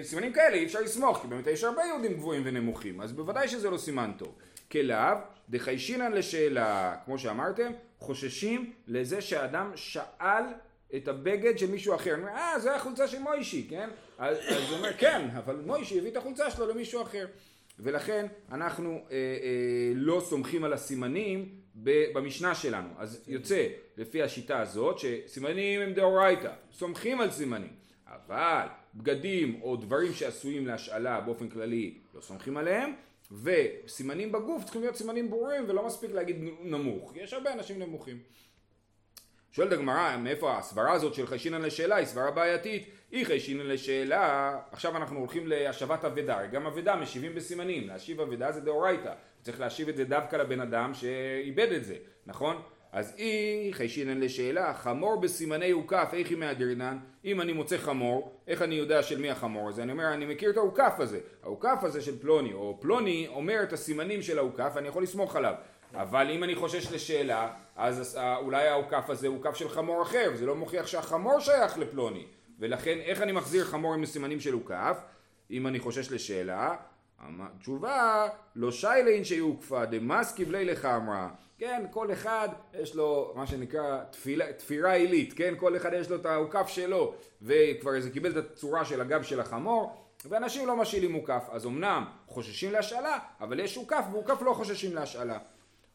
סימנים 0.03 0.33
כאלה 0.33 0.57
אי 0.57 0.65
אפשר 0.65 0.81
לסמוך 0.81 1.19
כי 1.23 1.29
באמת 1.29 1.47
יש 1.47 1.65
הרבה 1.65 1.83
יהודים 1.85 2.15
גבוהים 2.15 2.43
ונמוכים 2.45 3.01
אז 3.01 3.13
בוודאי 3.13 3.49
שזה 3.49 3.71
לא 3.71 3.79
סימן 3.79 4.11
טוב 4.19 4.35
כלאו 4.73 5.17
דחיישינן 5.51 6.13
לשאלה 6.13 6.97
כמו 7.05 7.19
שאמרתם 7.19 7.73
חוששים 7.99 8.73
לזה 8.87 9.21
שאדם 9.21 9.73
שאל 9.75 10.45
את 10.97 11.09
הבגד 11.09 11.59
של 11.59 11.71
מישהו 11.71 11.95
אחר. 11.95 12.15
אני 12.15 12.23
אומר, 12.23 12.33
אה, 12.33 12.61
זו 12.61 12.71
החולצה 12.71 13.09
של 13.09 13.19
מוישי, 13.19 13.67
כן? 13.71 13.91
אז 14.19 14.39
הוא 14.69 14.77
אומר, 14.77 14.93
כן, 14.93 15.29
אבל 15.37 15.57
מוישי 15.57 15.99
הביא 15.99 16.11
את 16.11 16.17
החולצה 16.17 16.51
שלו 16.51 16.67
למישהו 16.67 17.03
אחר. 17.03 17.27
ולכן 17.79 18.27
אנחנו 18.53 18.91
אה, 18.91 19.17
אה, 19.17 19.93
לא 19.95 20.23
סומכים 20.25 20.65
על 20.65 20.73
הסימנים 20.73 21.49
במשנה 21.75 22.55
שלנו. 22.55 22.89
אז 22.99 23.25
יוצא 23.27 23.67
לפי 23.97 24.23
השיטה 24.23 24.61
הזאת 24.61 24.99
שסימנים 24.99 25.81
הם 25.81 25.93
דאורייתא, 25.93 26.51
סומכים 26.73 27.21
על 27.21 27.31
סימנים. 27.31 27.73
אבל 28.07 28.67
בגדים 28.99 29.61
או 29.63 29.77
דברים 29.77 30.13
שעשויים 30.13 30.67
להשאלה 30.67 31.21
באופן 31.21 31.49
כללי 31.49 31.99
לא 32.15 32.21
סומכים 32.21 32.57
עליהם. 32.57 32.93
וסימנים 33.43 34.33
בגוף 34.33 34.65
צריכים 34.65 34.83
להיות 34.83 34.97
סימנים 34.97 35.31
ברורים 35.31 35.65
ולא 35.69 35.87
מספיק 35.87 36.11
להגיד 36.11 36.37
נמוך, 36.61 37.13
יש 37.17 37.33
הרבה 37.33 37.53
אנשים 37.53 37.79
נמוכים. 37.79 38.19
שואלת 39.53 39.73
הגמרא, 39.73 40.17
מאיפה 40.17 40.59
הסברה 40.59 40.93
הזאת 40.93 41.15
של 41.15 41.27
חיישינן 41.27 41.63
לשאלה 41.63 41.97
היא 41.97 42.07
סברה 42.07 42.31
בעייתית? 42.31 42.91
אי 43.13 43.25
חיישינן 43.25 43.67
לשאלה, 43.67 44.59
עכשיו 44.71 44.97
אנחנו 44.97 45.19
הולכים 45.19 45.47
להשבת 45.47 46.05
אבדה, 46.05 46.47
גם 46.47 46.67
אבדה 46.67 46.97
משיבים 46.97 47.35
בסימנים, 47.35 47.89
להשיב 47.89 48.21
אבדה 48.21 48.53
זה 48.53 48.61
דאורייתא, 48.61 49.13
צריך 49.43 49.61
להשיב 49.61 49.89
את 49.89 49.97
זה 49.97 50.05
דווקא 50.05 50.37
לבן 50.37 50.61
אדם 50.61 50.95
שאיבד 50.95 51.73
את 51.73 51.85
זה, 51.85 51.97
נכון? 52.27 52.63
אז 52.99 53.15
אי 53.19 53.71
חיישינן 53.73 54.21
לשאלה, 54.21 54.75
חמור 54.75 55.21
בסימני 55.21 55.71
הוקף, 55.71 56.09
איך 56.13 56.31
היא 56.31 56.39
מהדרינן? 56.39 56.99
אם 57.25 57.41
אני 57.41 57.53
מוצא 57.53 57.77
חמור, 57.77 58.33
איך 58.49 58.63
אני 58.63 58.75
יודע 58.75 59.03
של 59.03 59.21
מי 59.21 59.31
החמור 59.31 59.69
הזה? 59.69 59.83
אני 59.83 59.93
אומר, 59.93 60.15
אני 60.15 60.27
מכיר 60.27 60.51
את 60.51 60.57
ההוקף 60.57 60.95
הזה, 60.99 61.21
ההוקף 61.43 61.79
הזה 61.83 62.01
של 62.01 62.19
פלוני, 62.19 62.53
או 62.53 62.79
פלוני 62.81 63.27
אומר 63.29 63.63
את 63.63 63.73
הסימנים 63.73 64.23
של 64.23 64.39
ההוקף, 64.39 64.73
אני 64.77 64.89
יכול 64.89 65.03
לסמוך 65.03 65.37
עליו. 65.37 65.55
אבל 65.95 66.31
אם 66.31 66.45
אני 66.45 66.55
חושש 66.55 66.93
לשאלה, 66.93 67.51
אז 67.77 68.19
אולי 68.41 68.69
האוכף 68.69 69.11
הזה 69.11 69.27
הוא 69.27 69.43
כף 69.43 69.55
של 69.55 69.69
חמור 69.69 70.03
אחר, 70.03 70.31
וזה 70.35 70.47
לא 70.47 70.57
מוכיח 70.57 70.87
שהחמור 70.87 71.41
שייך 71.41 71.79
לפלוני. 71.79 72.27
ולכן 72.59 72.99
איך 72.99 73.23
אני 73.23 73.33
מחזיר 73.33 73.65
חמור 73.65 73.95
עם 73.95 74.07
סימנים 74.07 74.41
של 74.41 74.55
אוכף? 74.55 74.99
אם 75.51 75.67
אני 75.67 75.81
חושש 75.81 76.13
לשאלה, 76.13 76.77
תשובה, 77.61 78.29
לא 78.57 78.73
שיילין 78.73 79.25
שיוקפא 79.25 79.85
דמאס 79.85 80.35
קיבלי 80.35 80.65
לך 80.65 80.85
אמרה. 80.85 81.29
כן, 81.59 81.85
כל 81.91 82.13
אחד 82.13 82.49
יש 82.81 82.95
לו 82.95 83.33
מה 83.37 83.47
שנקרא 83.47 84.05
תפילה, 84.11 84.53
תפירה 84.53 84.93
עילית, 84.93 85.33
כן, 85.33 85.55
כל 85.59 85.77
אחד 85.77 85.91
יש 85.93 86.11
לו 86.11 86.17
את 86.17 86.27
האוכף 86.27 86.69
שלו, 86.69 87.15
וכבר 87.43 88.01
זה 88.01 88.11
קיבל 88.11 88.31
את 88.31 88.37
הצורה 88.37 88.85
של 88.85 89.01
הגב 89.01 89.23
של 89.23 89.41
החמור, 89.41 90.05
ואנשים 90.25 90.67
לא 90.67 90.77
משאילים 90.77 91.13
מוקף, 91.13 91.49
אז 91.51 91.67
אמנם 91.67 92.05
חוששים 92.27 92.73
להשאלה, 92.73 93.19
אבל 93.41 93.61
יש 93.61 93.77
אוכף, 93.77 94.05
ואוכף 94.13 94.43
לא 94.43 94.53
חוששים 94.53 94.95
להשאלה. 94.95 95.39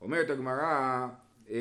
אומרת 0.02 0.30
הגמרא, 0.30 1.08
אה, 1.50 1.58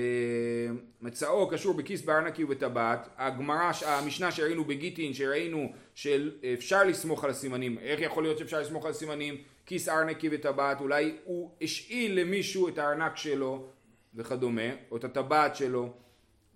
מצאו 1.00 1.48
קשור 1.50 1.74
בכיס 1.74 2.02
בארנקי 2.02 2.44
ובטבעת, 2.44 3.08
הגמרא, 3.16 3.72
המשנה 3.86 4.32
שראינו 4.32 4.64
בגיטין, 4.64 5.14
שראינו 5.14 5.72
שאפשר 5.94 6.84
לסמוך 6.84 7.24
על 7.24 7.30
הסימנים, 7.30 7.78
איך 7.78 8.00
יכול 8.00 8.22
להיות 8.22 8.38
שאפשר 8.38 8.60
לסמוך 8.60 8.84
על 8.84 8.90
הסימנים? 8.90 9.36
כיס 9.66 9.88
ארנקי 9.88 10.28
וטבעת, 10.32 10.80
אולי 10.80 11.16
הוא 11.24 11.50
השאיל 11.62 12.20
למישהו 12.20 12.68
את 12.68 12.78
הארנק 12.78 13.16
שלו 13.16 13.68
וכדומה, 14.14 14.70
או 14.90 14.96
את 14.96 15.04
הטבעת 15.04 15.56
שלו. 15.56 15.92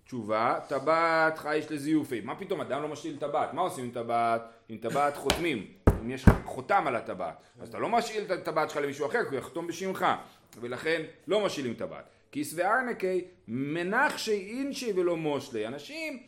תשובה, 0.05 0.59
טבעת 0.67 1.37
חייש 1.37 1.71
לזיופי. 1.71 2.21
מה 2.21 2.35
פתאום, 2.35 2.61
אדם 2.61 2.81
לא 2.81 2.87
משאיל 2.87 3.17
טבעת. 3.19 3.53
מה 3.53 3.61
עושים 3.61 3.85
עם 3.85 3.91
טבעת? 3.91 4.41
עם 4.69 4.77
טבעת 4.77 5.17
חותמים. 5.17 5.67
אם 6.01 6.11
יש 6.11 6.25
חותם 6.45 6.87
על 6.87 6.95
הטבעת. 6.95 7.41
אז 7.59 7.69
אתה 7.69 7.79
לא 7.79 7.89
משאיל 7.89 8.23
את 8.23 8.31
הטבעת 8.31 8.69
שלך 8.69 8.77
למישהו 8.83 9.07
אחר, 9.07 9.23
כי 9.23 9.29
הוא 9.29 9.37
יחתום 9.37 9.67
בשמך. 9.67 10.05
ולכן 10.59 11.01
לא 11.27 11.45
משאילים 11.45 11.73
טבעת. 11.73 12.03
כיס 12.31 12.53
וארנקי 12.55 13.21
מנחשי 13.47 14.47
אינשי 14.49 14.93
ולא 14.95 15.17
מושלי. 15.17 15.67
אנשים 15.67 16.23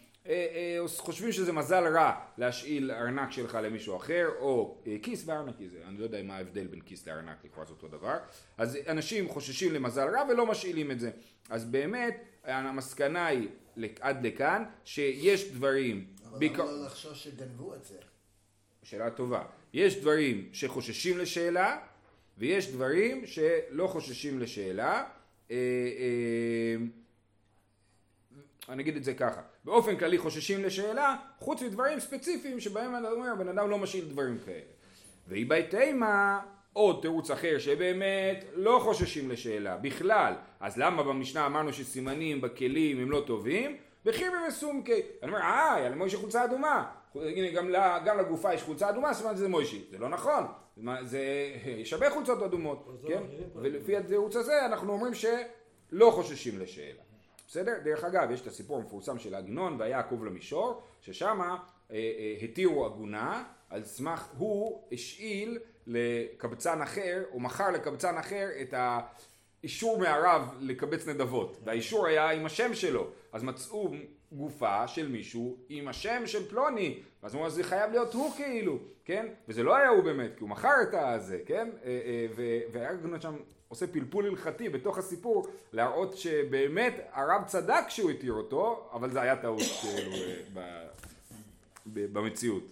חושבים 0.98 1.32
שזה 1.32 1.52
מזל 1.52 1.98
רע 1.98 2.12
להשאיל 2.38 2.92
ארנק 2.92 3.32
שלך 3.32 3.58
למישהו 3.64 3.98
אחר, 3.98 4.30
או 4.40 4.78
אה, 4.88 4.96
כיס 5.02 5.24
וארנקי 5.26 5.70
זה, 5.70 5.78
אני 5.88 5.98
לא 5.98 6.04
יודע 6.04 6.24
מה 6.24 6.38
ההבדל 6.38 6.68
בין 6.68 6.82
כיס 6.82 7.08
לארנק, 7.08 7.38
לכאורה 7.46 7.66
זה 7.66 7.74
אותו 7.74 7.88
דבר. 7.88 8.18
אז 8.58 8.78
אנשים 8.88 9.30
חוששים 9.30 9.74
למזל 9.74 10.08
רע 10.16 10.24
ולא 10.30 10.46
משאילים 10.46 10.92
את 10.92 11.00
זה. 11.00 11.12
אז 11.50 11.66
באמת, 11.66 12.24
המסקנה 12.44 13.26
היא 13.28 13.48
עד 14.00 14.26
לכאן, 14.26 14.64
שיש 14.86 15.52
דברים... 15.52 16.06
אבל 16.30 16.46
למה 16.46 16.58
לא 16.58 16.86
לחשוש 16.86 17.24
שגנבו 17.24 17.76
את 17.76 17.84
זה? 17.84 17.96
שאלה 18.84 19.10
טובה. 19.10 19.44
יש 19.74 19.96
דברים 19.96 20.50
שחוששים 20.54 21.18
לשאלה, 21.18 21.80
ויש 22.38 22.72
דברים 22.72 23.26
שלא 23.26 23.88
חוששים 23.88 24.40
לשאלה. 24.40 25.04
אני 28.70 28.84
אגיד 28.84 28.96
את 28.96 29.04
זה 29.04 29.14
ככה, 29.14 29.42
באופן 29.70 29.98
כללי 29.98 30.18
חוששים 30.18 30.64
לשאלה, 30.64 31.16
חוץ 31.40 31.62
מדברים 31.62 32.00
ספציפיים 32.00 32.60
שבהם 32.60 32.96
אני 32.96 33.08
אומר, 33.08 33.32
הבן 33.32 33.48
אדם 33.48 33.70
לא 33.70 33.78
משאיל 33.78 34.06
דברים 34.06 34.38
כאלה. 34.46 34.60
והיא 35.28 35.46
בהתאמה 35.46 36.40
עוד 36.74 37.00
תירוץ 37.02 37.32
אחר 37.32 37.60
שבאמת 37.60 38.46
לא 38.54 38.80
חוששים 38.84 39.32
לשאלה 39.32 39.78
בכלל, 39.78 40.34
אז 40.60 40.78
למה 40.78 41.04
במשנה 41.04 41.46
אמרנו 41.46 41.74
שסימנים 41.74 42.42
בכלים 42.42 43.00
הם 43.00 43.12
לא 43.12 43.24
טובים? 43.28 43.78
בחימי 44.06 44.38
מסומקי, 44.48 45.02
אני 45.24 45.32
אומר 45.32 45.42
אה, 45.42 45.74
היה 45.74 45.90
למוישה 45.90 46.18
חולצה 46.18 46.46
אדומה, 46.46 46.86
הנה 47.16 47.52
גם, 47.52 47.74
גם 48.06 48.20
לגופה 48.20 48.54
יש 48.54 48.64
חולצה 48.64 48.90
אדומה, 48.90 49.14
סימן 49.14 49.36
שזה 49.36 49.48
מוישי, 49.48 49.86
זה 49.92 49.98
לא 49.98 50.10
נכון, 50.10 50.44
זה 51.02 51.22
יש 51.66 51.94
הרבה 51.94 52.10
חולצות 52.10 52.44
אדומות, 52.44 53.02
כן? 53.08 53.24
ולפי 53.56 53.98
התירוץ 53.98 54.36
הזה 54.36 54.66
אנחנו 54.66 54.94
אומרים 54.94 55.14
שלא 55.14 56.12
חוששים 56.12 56.60
לשאלה. 56.60 57.09
בסדר? 57.50 57.74
דרך 57.84 58.04
אגב, 58.04 58.32
יש 58.32 58.42
את 58.42 58.48
הסיפור 58.48 58.78
המפורסם 58.78 59.20
של 59.20 59.36
עגנון 59.36 59.76
והיה 59.80 60.00
עקוב 60.00 60.26
למישור, 60.26 60.82
ששם 61.02 61.42
אה, 61.42 61.56
אה, 61.92 62.36
התירו 62.42 62.86
עגונה, 62.86 63.44
על 63.70 63.84
סמך, 63.84 64.28
הוא 64.38 64.84
השאיל 64.92 65.60
לקבצן 65.88 66.82
אחר, 66.82 67.24
או 67.32 67.40
מכר 67.40 67.72
לקבצן 67.72 68.18
אחר 68.18 68.48
את 68.62 68.74
האישור 69.64 70.00
מהרב 70.00 70.54
לקבץ 70.60 71.08
נדבות, 71.08 71.58
והאישור 71.64 72.08
היה 72.08 72.30
עם 72.30 72.46
השם 72.46 72.74
שלו, 72.74 73.08
אז 73.34 73.44
מצאו 73.44 73.92
גופה 74.32 74.88
של 74.88 75.10
מישהו 75.10 75.58
עם 75.70 75.88
השם 75.88 76.24
של 76.26 76.50
פלוני, 76.50 77.00
ואז 77.24 77.34
הוא 77.34 77.42
אמר 77.42 77.50
זה 77.50 77.64
חייב 77.64 77.92
להיות 77.92 78.14
הוא 78.14 78.32
כאילו, 78.36 78.80
כן? 79.06 79.26
וזה 79.48 79.64
לא 79.64 79.76
היה 79.76 79.90
הוא 79.90 80.04
באמת, 80.04 80.32
כי 80.36 80.42
הוא 80.42 80.50
מכר 80.50 80.74
את 80.90 80.94
הזה, 80.94 81.40
כן? 81.46 81.70
אה, 81.86 82.00
אה, 82.06 82.60
והיה 82.72 82.92
שם 83.20 83.36
עושה 83.68 83.88
פלפול 83.88 84.26
הלכתי 84.26 84.70
בתוך 84.70 84.98
הסיפור 84.98 85.48
להראות 85.74 86.18
שבאמת 86.18 86.94
הרב 87.12 87.44
צדק 87.46 87.84
כשהוא 87.88 88.12
התיר 88.12 88.34
אותו 88.34 88.90
אבל 88.94 89.10
זה 89.10 89.22
היה 89.22 89.36
טעות 89.36 89.62
כאילו 89.82 90.12
במציאות. 91.86 92.64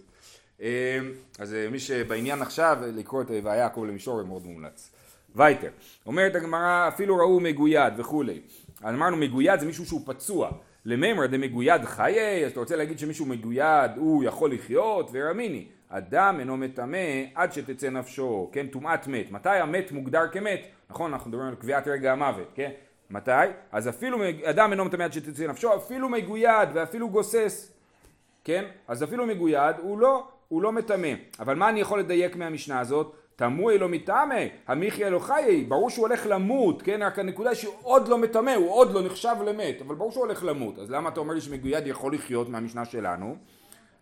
אה, 0.60 0.98
אז 1.38 1.54
אה, 1.54 1.70
מי 1.70 1.78
שבעניין 1.78 2.42
עכשיו 2.42 2.78
לקרוא 2.96 3.22
את 3.22 3.30
והיה 3.42 3.60
יעקב 3.60 3.84
למישור 3.88 4.22
מאוד 4.22 4.46
מומלץ. 4.46 4.90
וייטר, 5.36 5.70
אומרת 6.06 6.34
הגמרא 6.34 6.88
אפילו 6.88 7.16
ראו 7.16 7.40
מגויד 7.40 7.92
וכולי. 7.96 8.40
אמרנו 8.84 9.16
מגויד 9.16 9.60
זה 9.60 9.66
מישהו 9.66 9.86
שהוא 9.86 10.00
פצוע. 10.06 10.50
למימר 10.84 11.26
דמגויד 11.26 11.84
חיי, 11.84 12.44
אז 12.44 12.50
אתה 12.50 12.60
רוצה 12.60 12.76
להגיד 12.76 12.98
שמישהו 12.98 13.26
מגויד 13.26 13.90
הוא 13.96 14.24
יכול 14.24 14.52
לחיות? 14.52 15.10
ורמיני. 15.12 15.66
אדם 15.88 16.36
אינו 16.40 16.56
מטמא 16.56 16.98
עד 17.34 17.52
שתצא 17.52 17.90
נפשו, 17.90 18.50
כן? 18.52 18.66
טומאת 18.66 19.06
מת. 19.06 19.30
מתי 19.30 19.48
המת 19.48 19.92
מוגדר 19.92 20.28
כמת? 20.32 20.60
נכון, 20.90 21.12
אנחנו 21.12 21.30
מדברים 21.30 21.48
על 21.48 21.54
קביעת 21.54 21.88
רגע 21.88 22.12
המוות, 22.12 22.52
כן? 22.54 22.70
מתי? 23.10 23.30
אז 23.72 23.88
אפילו 23.88 24.18
אדם 24.44 24.70
אינו 24.72 24.84
מטמא 24.84 25.02
עד 25.02 25.12
שתצא 25.12 25.46
נפשו, 25.46 25.76
אפילו 25.76 26.08
מגויד 26.08 26.68
ואפילו 26.72 27.08
גוסס, 27.08 27.72
כן? 28.44 28.64
אז 28.88 29.04
אפילו 29.04 29.26
מגויד 29.26 29.76
הוא 29.78 29.98
לא, 29.98 30.28
הוא 30.48 30.62
לא 30.62 30.72
מטמא. 30.72 31.12
אבל 31.40 31.54
מה 31.54 31.68
אני 31.68 31.80
יכול 31.80 32.00
לדייק 32.00 32.36
מהמשנה 32.36 32.80
הזאת? 32.80 33.16
תמוה 33.38 33.78
לא 33.78 33.88
מטמא, 33.88 34.44
המחיה 34.66 35.10
לא 35.10 35.20
ברור 35.68 35.90
שהוא 35.90 36.06
הולך 36.06 36.26
למות, 36.26 36.82
כן? 36.82 37.02
רק 37.02 37.18
הנקודה 37.18 37.54
שהוא 37.54 37.74
עוד 37.82 38.08
לא 38.08 38.18
מטמא, 38.18 38.50
הוא 38.50 38.70
עוד 38.70 38.92
לא 38.92 39.02
נחשב 39.02 39.36
למת, 39.46 39.82
אבל 39.86 39.94
ברור 39.94 40.12
שהוא 40.12 40.24
הולך 40.24 40.44
למות. 40.44 40.78
אז 40.78 40.90
למה 40.90 41.08
אתה 41.08 41.20
אומר 41.20 41.34
לי 41.34 41.40
שמגויד 41.40 41.86
יכול 41.86 42.14
לחיות 42.14 42.48
מהמשנה 42.48 42.84
שלנו? 42.84 43.36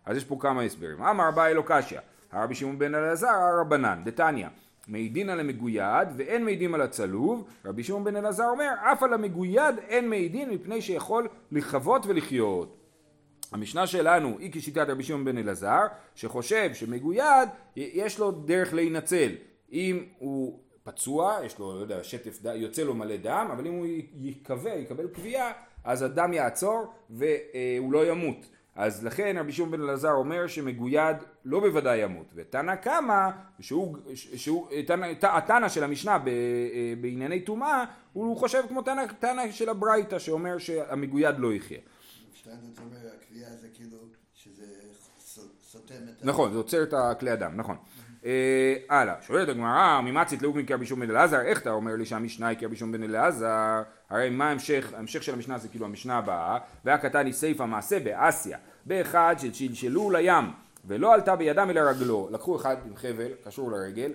אז 0.05 0.17
יש 0.17 0.23
פה 0.23 0.37
כמה 0.39 0.61
הסברים. 0.61 1.03
אמר 1.03 1.29
אביי 1.29 1.53
לא 1.53 1.63
קשיא, 1.65 1.99
הרבי 2.31 2.55
שמעון 2.55 2.79
בן 2.79 2.95
אלעזר, 2.95 3.27
הרבנן, 3.27 4.01
דתניא. 4.03 4.47
מעידין 4.87 5.29
על 5.29 5.39
המגויד 5.39 6.07
ואין 6.17 6.45
מעידים 6.45 6.73
על 6.73 6.81
הצלוב, 6.81 7.47
רבי 7.65 7.83
שמעון 7.83 8.03
בן 8.03 8.15
אלעזר 8.15 8.49
אומר 8.49 8.69
אף 8.91 9.03
על 9.03 9.13
המגויד 9.13 9.75
אין 9.87 10.09
מעידין 10.09 10.49
מפני 10.49 10.81
שיכול 10.81 11.27
לכבות 11.51 12.05
ולחיות. 12.05 12.75
המשנה 13.51 13.87
שלנו 13.87 14.37
היא 14.39 14.51
כשיטת 14.51 14.89
רבי 14.89 15.03
שמעון 15.03 15.25
בן 15.25 15.37
אלעזר 15.37 15.81
שחושב 16.15 16.69
שמגויד 16.73 17.49
יש 17.75 18.19
לו 18.19 18.31
דרך 18.31 18.73
להינצל 18.73 19.29
אם 19.71 20.03
הוא 20.17 20.59
פצוע, 20.83 21.37
יש 21.43 21.59
לו, 21.59 21.75
לא 21.75 21.81
יודע, 21.81 22.03
שטף 22.03 22.39
יוצא 22.55 22.81
לו 22.81 22.93
מלא 22.93 23.17
דם, 23.17 23.47
אבל 23.51 23.67
אם 23.67 23.73
הוא 23.73 23.85
יקווה, 24.15 24.73
יקבל 24.73 25.07
קביעה, 25.07 25.51
אז 25.83 26.01
הדם 26.01 26.33
יעצור 26.33 26.93
והוא 27.09 27.93
לא 27.93 28.11
ימות. 28.11 28.45
אז 28.75 29.05
לכן 29.05 29.35
רבי 29.39 29.51
שמעון 29.51 29.71
בן 29.71 29.81
אלעזר 29.81 30.11
אומר 30.11 30.47
שמגויד 30.47 31.17
לא 31.45 31.59
בוודאי 31.59 31.97
ימות. 31.97 32.25
ותנא 32.35 32.75
קמא, 32.75 33.29
שהוא, 33.59 33.97
שהוא, 34.13 34.67
התנא 35.21 35.69
של 35.69 35.83
המשנה 35.83 36.17
ב, 36.19 36.29
בענייני 37.01 37.39
טומאה, 37.39 37.85
הוא 38.13 38.37
חושב 38.37 38.63
כמו 38.67 38.81
תנא 39.19 39.51
של 39.51 39.69
הברייתא 39.69 40.19
שאומר 40.19 40.57
שהמגויד 40.57 41.35
לא 41.39 41.53
יחיה. 41.53 41.79
שטיינזרץ 42.47 42.79
אומר, 42.79 42.97
הקביעה 43.15 43.49
זה 43.49 43.67
כאילו 43.73 43.97
שזה 44.33 44.65
סותם 45.61 45.95
את... 46.09 46.25
נכון, 46.25 46.51
זה 46.51 46.57
עוצר 46.57 46.83
את 46.83 46.93
הכלי 46.93 47.31
הדם, 47.31 47.51
נכון. 47.55 47.75
אה, 48.25 48.75
הלאה, 48.89 49.15
שואלת 49.21 49.49
הגמרא, 49.49 50.01
ממצית 50.01 50.41
לאוקמין 50.41 50.65
כרבי 50.65 50.85
שמעון 50.85 51.07
בן 51.07 51.11
אלעזר, 51.11 51.41
איך 51.41 51.61
אתה 51.61 51.71
אומר 51.71 51.95
לי 51.95 52.05
שהמשנה 52.05 52.47
היא 52.47 52.57
כרבי 52.57 52.75
שמעון 52.75 52.91
בן 52.91 53.03
אלעזר? 53.03 53.81
הרי 54.09 54.29
מה 54.29 54.49
ההמשך? 54.49 54.93
ההמשך 54.93 55.23
של 55.23 55.33
המשנה 55.33 55.57
זה 55.57 55.67
כאילו 55.67 55.85
המשנה 55.85 56.17
הבאה, 56.17 56.57
והקטני 56.85 57.33
סיפא 57.33 57.63
מעשה 57.63 57.99
באסיה, 57.99 58.57
באחד 58.85 59.35
ששלשלו 59.37 60.11
לים 60.11 60.45
ולא 60.85 61.13
עלתה 61.13 61.35
בידם 61.35 61.67
אלא 61.69 61.79
רגלו, 61.79 62.29
לקחו 62.31 62.55
אחד 62.55 62.75
עם 62.85 62.95
חבל, 62.95 63.31
קשור 63.43 63.71
לרגל, 63.71 64.11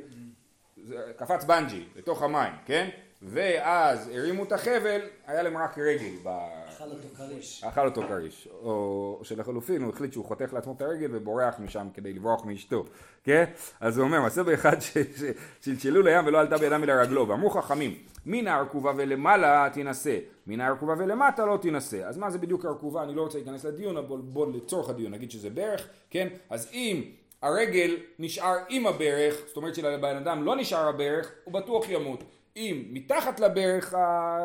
קפץ 1.16 1.44
בנג'י 1.44 1.84
לתוך 1.96 2.22
המים, 2.22 2.52
כן? 2.66 2.88
ואז 3.24 4.08
הרימו 4.14 4.44
את 4.44 4.52
החבל, 4.52 5.00
היה 5.26 5.42
להם 5.42 5.56
רק 5.56 5.78
רגל. 5.78 6.30
אכל 6.68 6.84
אותו 6.84 7.08
כריש. 7.16 7.64
אכל 7.64 7.86
אותו 7.86 8.02
כריש. 8.08 8.48
או 8.62 9.20
שלחלופין 9.22 9.82
הוא 9.82 9.92
החליט 9.92 10.12
שהוא 10.12 10.24
חותך 10.24 10.52
לעצמו 10.52 10.74
את 10.76 10.82
הרגל 10.82 11.08
ובורח 11.12 11.54
משם 11.58 11.86
כדי 11.94 12.12
לברוח 12.12 12.44
מאשתו, 12.44 12.84
כן? 13.24 13.44
אז 13.80 13.98
הוא 13.98 14.04
אומר, 14.04 14.20
מעשה 14.20 14.42
באחד 14.42 14.76
ששלשלו 14.80 16.02
לים 16.02 16.26
ולא 16.26 16.40
עלתה 16.40 16.58
בידם 16.58 16.82
אלא 16.84 16.92
רגלו, 16.92 17.28
ואמרו 17.28 17.50
חכמים, 17.50 17.94
מן 18.26 18.48
הארכובה 18.48 18.92
ולמעלה 18.96 19.68
תינשא, 19.72 20.18
מן 20.46 20.60
הארכובה 20.60 20.94
ולמטה 20.98 21.46
לא 21.46 21.56
תינשא. 21.56 22.04
אז 22.04 22.18
מה 22.18 22.30
זה 22.30 22.38
בדיוק 22.38 22.64
ארכובה? 22.64 23.02
אני 23.02 23.14
לא 23.14 23.22
רוצה 23.22 23.38
להיכנס 23.38 23.64
לדיון, 23.64 23.96
אבל 23.96 24.16
בוא 24.16 24.52
לצורך 24.52 24.88
הדיון 24.88 25.12
נגיד 25.12 25.30
שזה 25.30 25.50
ברך, 25.50 25.88
כן? 26.10 26.28
אז 26.50 26.70
אם 26.72 27.02
הרגל 27.42 27.96
נשאר 28.18 28.56
עם 28.68 28.86
הברך, 28.86 29.34
זאת 29.46 29.56
אומרת 29.56 29.74
שלבן 29.74 30.16
אדם 30.16 30.44
לא 30.44 30.56
נשאר 30.56 30.88
הברך, 30.88 31.32
הוא 31.44 31.54
בטוח 31.54 31.88
ימות. 31.88 32.24
אם 32.56 32.82
מתחת 32.90 33.40
לברך 33.40 33.94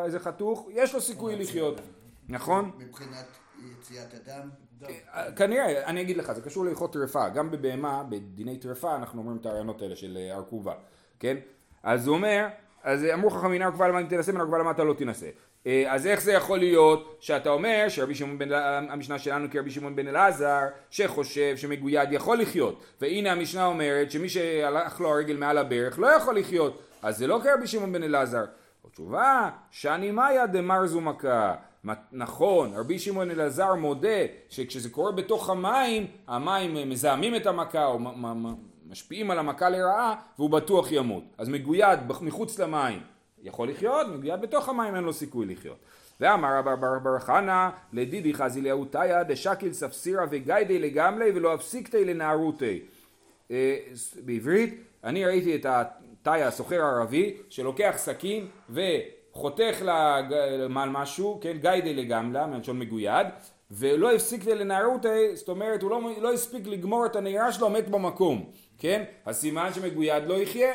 איזה 0.04 0.18
חתוך, 0.18 0.68
יש 0.72 0.94
לו 0.94 1.00
סיכוי 1.00 1.36
לחיות, 1.36 1.80
נכון? 2.28 2.70
מבחינת 2.78 3.26
יציאת 3.72 4.14
אדם? 4.14 4.48
כנראה, 5.36 5.86
אני 5.86 6.00
אגיד 6.00 6.16
לך, 6.16 6.32
זה 6.32 6.42
קשור 6.42 6.64
להלכות 6.64 6.92
טרפה, 6.92 7.28
גם 7.28 7.50
בבהמה, 7.50 8.02
בדיני 8.08 8.58
טרפה, 8.58 8.96
אנחנו 8.96 9.20
אומרים 9.20 9.38
את 9.40 9.46
הרעיונות 9.46 9.82
האלה 9.82 9.96
של 9.96 10.16
אה, 10.16 10.36
ארכובה, 10.36 10.74
כן? 11.20 11.36
אז 11.82 12.06
הוא 12.06 12.16
אומר, 12.16 12.46
אז 12.82 13.04
אמרו 13.04 13.30
חכמים 13.30 13.62
ארכובה 13.62 13.88
למה 13.88 14.04
תנסה, 14.04 14.32
מן 14.32 14.40
ארכובה 14.40 14.58
למה 14.58 14.70
אתה 14.70 14.84
לא 14.84 14.94
תנסה. 14.94 15.28
אה, 15.66 15.94
אז 15.94 16.06
איך 16.06 16.20
זה 16.20 16.32
יכול 16.32 16.58
להיות 16.58 17.16
שאתה 17.20 17.50
אומר 17.50 17.84
שרבי 17.88 18.14
שמעון 18.14 18.38
בן, 18.38 18.52
המשנה 18.90 19.18
שלנו 19.18 19.50
כרבי 19.50 19.70
שמעון 19.70 19.96
בן 19.96 20.08
אלעזר 20.08 20.60
שחושב 20.90 21.56
שמגויד 21.56 22.12
יכול 22.12 22.38
לחיות 22.40 22.84
והנה 23.00 23.32
המשנה 23.32 23.66
אומרת 23.66 24.10
שמי 24.10 24.28
שהלך 24.28 25.00
לו 25.00 25.08
הרגל 25.08 25.36
מעל 25.36 25.58
הברך 25.58 25.98
לא 25.98 26.06
יכול 26.06 26.38
לחיות 26.38 26.82
אז 27.02 27.18
זה 27.18 27.26
לא 27.26 27.40
כרבי 27.42 27.66
שמעון 27.66 27.92
בן 27.92 28.02
אלעזר 28.02 28.44
התשובה 28.86 29.50
שאני 29.70 30.10
מאיה 30.10 30.46
דמר 30.46 30.86
זו 30.86 31.00
מכה 31.00 31.54
נכון 32.12 32.74
רבי 32.74 32.98
שמעון 32.98 33.30
אלעזר 33.30 33.74
מודה 33.74 34.18
שכשזה 34.48 34.90
קורה 34.90 35.12
בתוך 35.12 35.50
המים 35.50 36.06
המים 36.28 36.90
מזהמים 36.90 37.36
את 37.36 37.46
המכה 37.46 37.86
או 37.86 37.98
משפיעים 38.86 39.30
על 39.30 39.38
המכה 39.38 39.68
לרעה 39.68 40.14
והוא 40.38 40.50
בטוח 40.50 40.92
ימות 40.92 41.24
אז 41.38 41.48
מגויד 41.48 41.98
מחוץ 42.20 42.58
למים 42.58 43.00
יכול 43.42 43.68
לחיות, 43.68 44.06
מגויד 44.06 44.40
בתוך 44.40 44.68
המים 44.68 44.94
אין 44.94 45.04
לו 45.04 45.12
סיכוי 45.12 45.46
לחיות. 45.46 45.78
ואמר 46.20 46.62
בר 46.62 46.98
בר 47.02 47.18
חנא 47.18 47.68
לדידי 47.92 48.34
חזי 48.34 48.60
לאותיה 48.60 49.24
דשקיל 49.24 49.72
ספסירה 49.72 50.26
וגיידי 50.30 50.78
לגמלי 50.78 51.30
ולא 51.34 51.54
הפסיקתי 51.54 52.04
לנערותי. 52.04 52.80
אה, 53.50 53.76
בעברית, 54.24 54.80
אני 55.04 55.26
ראיתי 55.26 55.56
את 55.56 55.66
התאיה 56.22 56.48
הסוחר 56.48 56.82
הערבי 56.82 57.36
שלוקח 57.48 57.94
סכין 57.96 58.46
וחותך 58.70 59.82
על 60.76 60.90
משהו, 60.90 61.38
כן, 61.42 61.56
גיידי 61.60 61.94
לגמלה, 61.94 62.46
מלשון 62.46 62.78
מגויד, 62.78 63.26
ולא 63.70 64.12
הפסיק 64.12 64.46
לנערותי, 64.46 65.36
זאת 65.36 65.48
אומרת 65.48 65.82
הוא 65.82 65.90
לא, 65.90 66.00
לא 66.20 66.32
הספיק 66.32 66.66
לגמור 66.66 67.06
את 67.06 67.16
הנעירה 67.16 67.52
שלו, 67.52 67.70
מת 67.70 67.88
במקום, 67.88 68.50
כן? 68.78 69.04
הסימן 69.26 69.72
שמגויד 69.72 70.26
לא 70.26 70.34
יחיה, 70.34 70.72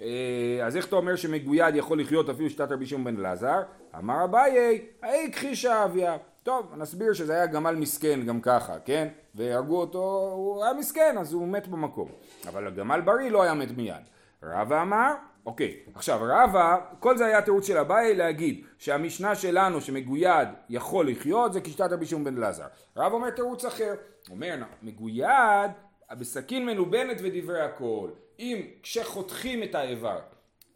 אה, 0.00 0.66
אז 0.66 0.76
איך 0.76 0.86
אתה 0.86 0.96
אומר 0.96 1.16
שמגויד 1.16 1.76
יכול 1.76 2.00
לחיות 2.00 2.28
אפילו 2.28 2.50
שיטת 2.50 2.72
רבי 2.72 2.86
שמעון 2.86 3.04
בן 3.04 3.20
אלעזר? 3.20 3.62
אמר 3.98 4.24
אביי, 4.24 4.80
היי 5.02 5.32
כחישה 5.32 5.84
אביה. 5.84 6.16
טוב, 6.42 6.72
נסביר 6.76 7.12
שזה 7.12 7.32
היה 7.34 7.46
גמל 7.46 7.74
מסכן 7.74 8.26
גם 8.26 8.40
ככה, 8.40 8.78
כן? 8.84 9.08
והרגו 9.34 9.80
אותו, 9.80 10.32
הוא 10.34 10.64
היה 10.64 10.74
מסכן, 10.74 11.16
אז 11.18 11.32
הוא 11.32 11.48
מת 11.48 11.68
במקום. 11.68 12.08
אבל 12.48 12.66
הגמל 12.66 13.00
בריא 13.00 13.30
לא 13.30 13.42
היה 13.42 13.54
מת 13.54 13.76
מיד. 13.76 14.02
רבא 14.42 14.82
אמר, 14.82 15.14
אוקיי, 15.46 15.76
עכשיו 15.94 16.20
רבא, 16.22 16.76
כל 17.00 17.16
זה 17.16 17.26
היה 17.26 17.42
תירוץ 17.42 17.66
של 17.66 17.78
אביי 17.78 18.14
להגיד 18.14 18.64
שהמשנה 18.78 19.34
שלנו 19.34 19.80
שמגויד 19.80 20.48
יכול 20.70 21.10
לחיות 21.10 21.52
זה 21.52 21.60
כשיטת 21.60 21.88
רבי 21.92 22.06
שמעון 22.06 22.24
בן 22.24 22.36
אלעזר. 22.36 22.66
רבא 22.96 23.14
אומר 23.14 23.30
תירוץ 23.30 23.64
אחר, 23.64 23.94
אומר 24.30 24.56
מגויד 24.82 25.70
בסכין 26.12 26.66
מלובנת 26.66 27.16
ודברי 27.22 27.60
הכל. 27.60 28.10
אם 28.38 28.62
כשחותכים 28.82 29.62
את 29.62 29.74
האיבר, 29.74 30.18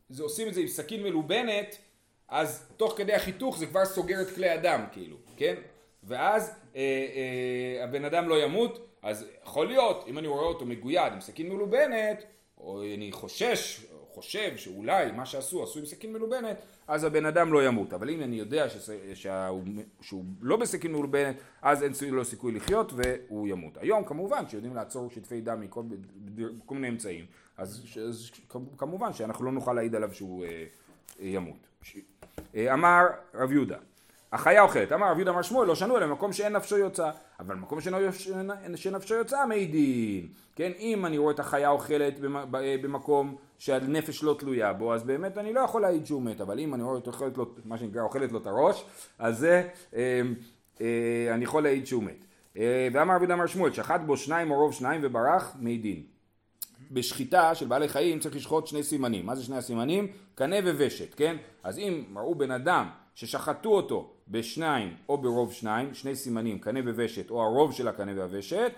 זה 0.09 0.23
עושים 0.23 0.49
את 0.49 0.55
זה 0.55 0.61
עם 0.61 0.67
סכין 0.67 1.03
מלובנת, 1.03 1.79
אז 2.29 2.67
תוך 2.77 2.95
כדי 2.97 3.15
החיתוך 3.15 3.59
זה 3.59 3.67
כבר 3.67 3.85
סוגר 3.85 4.23
את 4.23 4.31
כלי 4.35 4.49
הדם 4.49 4.85
כאילו, 4.93 5.17
כן? 5.37 5.55
ואז 6.05 6.61
אה, 6.77 6.81
אה, 6.81 7.85
הבן 7.85 8.05
אדם 8.05 8.29
לא 8.29 8.43
ימות, 8.43 8.89
אז 9.03 9.27
יכול 9.45 9.67
להיות, 9.67 10.05
אם 10.09 10.19
אני 10.19 10.29
רואה 10.29 10.45
אותו 10.45 10.67
מגויד 10.67 11.13
עם 11.13 11.21
סכין 11.21 11.49
מלובנת, 11.49 12.25
או 12.63 12.83
אני 12.95 13.13
חושש, 13.13 13.87
חושב 14.15 14.57
שאולי 14.57 15.13
מה 15.13 15.27
שעשו 15.27 15.63
עשו 15.63 15.79
עם 15.79 15.87
סכין 15.87 16.13
מלובנת, 16.13 16.57
אז 16.89 17.05
הבן 17.05 17.27
אדם 17.27 17.53
לא 17.53 17.67
ימות. 17.67 17.93
אבל 17.93 18.11
אם 18.11 18.23
אני 18.23 18.37
יודע 18.37 18.69
שס, 18.69 18.91
שהוא, 19.15 19.63
שהוא 20.01 20.25
לא 20.41 20.57
בסכין 20.57 20.93
מלובנת, 20.93 21.37
אז 21.63 21.83
אין 21.83 21.93
לו 22.11 22.25
סיכוי 22.25 22.53
לחיות 22.53 22.93
והוא 22.97 23.49
ימות. 23.49 23.77
היום 23.77 24.05
כמובן 24.05 24.49
שיודעים 24.49 24.75
לעצור 24.75 25.11
שטפי 25.11 25.41
דם 25.41 25.61
מכל 25.61 25.83
כל 26.67 26.75
מיני 26.75 26.89
אמצעים, 26.89 27.25
אז, 27.57 27.85
אז 28.09 28.31
כמובן 28.79 29.13
שאנחנו 29.13 29.45
לא 29.45 29.53
נוכל 29.53 29.73
להעיד 29.73 29.95
עליו 29.95 30.15
שהוא 30.15 30.45
אה, 30.45 30.65
ימות. 31.21 31.67
אה, 32.55 32.75
אמר 32.75 33.07
רב 33.35 33.53
יהודה 33.53 33.79
החיה 34.33 34.63
אוכלת, 34.63 34.93
אמר 34.93 35.11
רב 35.11 35.17
יהודה 35.17 35.31
אמר 35.31 35.43
שמואל 35.43 35.69
לא 35.69 35.75
שנו 35.75 35.97
אלא 35.97 36.07
במקום 36.07 36.33
שאין 36.33 36.53
נפשו 36.53 36.79
יוצא, 36.79 37.11
אבל 37.41 37.55
במקום 37.55 37.81
שאין 37.81 38.95
נפשו 38.95 39.15
יוצא 39.15 39.47
מעידין, 39.47 40.27
כן, 40.57 40.73
אם 40.79 41.07
אני 41.07 41.19
רואה 41.19 41.35
את 41.35 41.41
החיה 41.41 41.71
אוכלת 41.71 42.15
במקום 42.83 43.37
שהנפש 43.59 44.23
לא 44.23 44.37
תלויה 44.39 44.73
בו, 44.73 44.95
אז 44.95 45.03
באמת 45.03 45.39
אני 45.39 45.53
לא 45.53 45.61
יכול 45.61 45.83
להעיד 45.83 46.07
שהוא 46.07 46.23
מת, 46.23 46.41
אבל 46.41 46.59
אם 46.59 46.75
אני 46.75 46.83
רואה 46.83 46.95
אותו 46.95 47.11
אוכלת 47.11 47.39
לו, 47.39 47.55
מה 47.65 47.79
שנקרא 47.79 48.03
אוכלת 48.03 48.33
לו 48.33 48.39
את 48.39 48.47
הראש, 48.47 48.85
אז 49.19 49.39
זה, 49.39 49.69
אה, 49.95 50.21
אה, 50.81 51.35
אני 51.35 51.45
יכול 51.45 51.63
להעיד 51.63 51.87
שהוא 51.87 52.03
מת. 52.03 52.25
אה, 52.57 52.89
ואמר 52.93 53.17
רבי 53.17 53.33
אמר 53.33 53.47
שמואל, 53.47 53.73
שחט 53.73 54.01
בו 54.07 54.17
שניים 54.17 54.51
או 54.51 54.57
רוב 54.57 54.73
שניים 54.73 55.01
וברח 55.05 55.57
מעידין. 55.61 56.03
בשחיטה 56.91 57.55
של 57.55 57.67
בעלי 57.67 57.89
חיים 57.89 58.19
צריך 58.19 58.37
לשחוט 58.37 58.67
שני 58.67 58.83
סימנים. 58.83 59.27
מה 59.27 59.35
זה 59.35 59.45
שני 59.45 59.57
הסימנים? 59.57 60.07
קנה 60.35 60.57
ווושת, 60.65 61.15
כן? 61.15 61.37
אז 61.63 61.79
אם 61.79 62.05
ראו 62.17 62.35
בן 62.35 62.51
אדם 62.51 62.87
ששחטו 63.15 63.69
אותו 63.69 64.12
בשניים 64.29 64.95
או 65.09 65.19
ברוב 65.19 65.53
שניים, 65.53 65.95
שני 65.95 66.17
סימנים, 66.17 66.59
קנה 66.59 66.81
וושת 66.81 67.31
או 67.31 67.43
הרוב 67.43 67.73
של 67.73 67.89
הקנה 67.89 68.13
והוושת, 68.17 68.73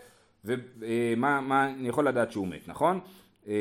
ומה 0.45 1.67
אני 1.79 1.89
יכול 1.89 2.09
לדעת 2.09 2.33
שהוא 2.33 2.49
מת, 2.49 2.69
נכון? 2.69 3.01
אה, 3.49 3.55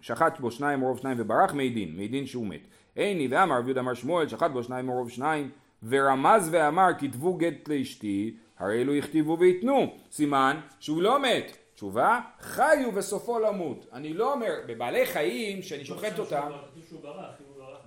שחט 0.00 0.40
בו 0.40 0.50
שניים 0.50 0.82
או 0.82 0.88
רוב 0.88 0.98
שניים 0.98 1.16
וברח, 1.20 1.54
מעידין, 1.54 1.96
מעידין 1.96 2.26
שהוא 2.26 2.46
מת. 2.46 2.66
איני 2.96 3.28
ואמר 3.30 3.58
רבי 3.58 3.66
יהודה 3.66 3.80
אמר 3.80 3.94
שמואל, 3.94 4.28
שחט 4.28 4.50
בו 4.50 4.62
שניים 4.62 4.88
או 4.88 4.94
רוב 4.94 5.10
שניים, 5.10 5.50
ורמז 5.88 6.48
ואמר 6.52 6.88
כתבו 6.98 7.34
גט 7.34 7.68
לאשתי, 7.68 8.36
הרי 8.58 8.80
אלו 8.80 8.94
יכתיבו 8.94 9.38
ויתנו, 9.38 9.94
סימן 10.10 10.60
שהוא 10.80 11.02
לא 11.02 11.22
מת. 11.22 11.56
תשובה, 11.74 12.20
חיו 12.40 12.94
וסופו 12.94 13.38
למות. 13.38 13.86
אני 13.92 14.14
לא 14.14 14.32
אומר, 14.32 14.52
בבעלי 14.66 15.06
חיים, 15.06 15.62
שאני 15.62 15.84
שוחט 15.84 16.18
אותם... 16.18 16.50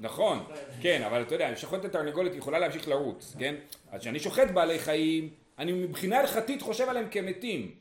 נכון, 0.05 0.43
כן, 0.81 1.03
אבל 1.03 1.21
אתה 1.21 1.35
יודע, 1.35 1.47
אני 1.47 1.55
שוחט 1.55 1.79
את 1.79 1.85
התרנגולת, 1.85 2.31
היא 2.31 2.39
יכולה 2.39 2.59
להמשיך 2.59 2.87
לרוץ, 2.87 3.35
כן? 3.39 3.55
אז 3.91 4.01
כשאני 4.01 4.19
שוחט 4.19 4.51
בעלי 4.53 4.79
חיים, 4.79 5.29
אני 5.59 5.71
מבחינה 5.71 6.19
הלכתית 6.19 6.61
חושב 6.61 6.89
עליהם 6.89 7.07
כמתים. 7.11 7.71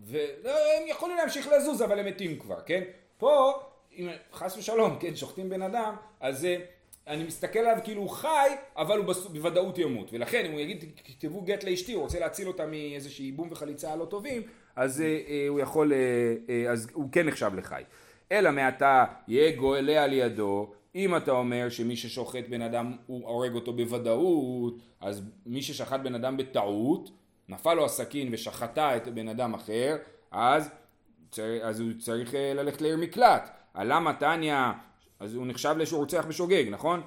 והם 0.00 0.82
יכולים 0.88 1.16
להמשיך 1.16 1.48
לזוז, 1.48 1.82
אבל 1.82 1.98
הם 1.98 2.06
מתים 2.06 2.38
כבר, 2.38 2.60
כן? 2.66 2.82
פה, 3.18 3.52
אם 3.98 4.08
חס 4.32 4.56
ושלום, 4.56 4.96
כן, 5.00 5.16
שוחטים 5.16 5.48
בן 5.48 5.62
אדם, 5.62 5.94
אז 6.20 6.46
אני 7.06 7.24
מסתכל 7.24 7.58
עליו 7.58 7.78
כאילו 7.84 8.02
הוא 8.02 8.10
חי, 8.10 8.48
אבל 8.76 8.98
הוא 8.98 9.14
בוודאות 9.32 9.78
ימות. 9.78 10.12
ולכן, 10.12 10.44
אם 10.44 10.52
הוא 10.52 10.60
יגיד, 10.60 10.84
תכתבו 11.04 11.40
גט 11.40 11.64
לאשתי, 11.64 11.92
הוא 11.92 12.02
רוצה 12.02 12.20
להציל 12.20 12.48
אותה 12.48 12.66
מאיזושהי 12.66 13.26
איבום 13.26 13.48
וחליצה 13.50 13.96
לא 13.96 14.04
טובים, 14.04 14.42
אז 14.76 15.00
אה, 15.00 15.06
אה, 15.06 15.46
הוא 15.48 15.60
יכול, 15.60 15.92
אה, 15.92 16.70
אז 16.70 16.88
הוא 16.92 17.08
כן 17.12 17.26
נחשב 17.26 17.50
לחי. 17.54 17.82
אלא 18.32 18.50
מעתה 18.50 19.04
יהיה 19.28 19.56
גואלה 19.56 20.04
על 20.04 20.12
ידו, 20.12 20.72
אם 20.94 21.16
אתה 21.16 21.30
אומר 21.30 21.68
שמי 21.68 21.96
ששוחט 21.96 22.48
בן 22.48 22.62
אדם 22.62 22.96
הוא 23.06 23.28
הורג 23.28 23.54
אותו 23.54 23.72
בוודאות, 23.72 24.74
אז 25.00 25.22
מי 25.46 25.62
ששחט 25.62 26.00
בן 26.00 26.14
אדם 26.14 26.36
בטעות, 26.36 27.10
נפל 27.48 27.74
לו 27.74 27.84
הסכין 27.84 28.28
ושחטה 28.32 28.96
את 28.96 29.08
בן 29.08 29.28
אדם 29.28 29.54
אחר, 29.54 29.96
אז, 30.30 30.70
אז 31.62 31.80
הוא 31.80 31.92
צריך 31.98 32.34
ללכת 32.34 32.80
לעיר 32.80 32.96
מקלט. 32.96 33.50
למה 33.74 34.12
תניא, 34.14 34.56
אז 35.20 35.34
הוא 35.34 35.46
נחשב 35.46 35.74
לשהוא 35.78 36.00
רוצח 36.00 36.24
בשוגג, 36.28 36.64
נכון? 36.70 37.00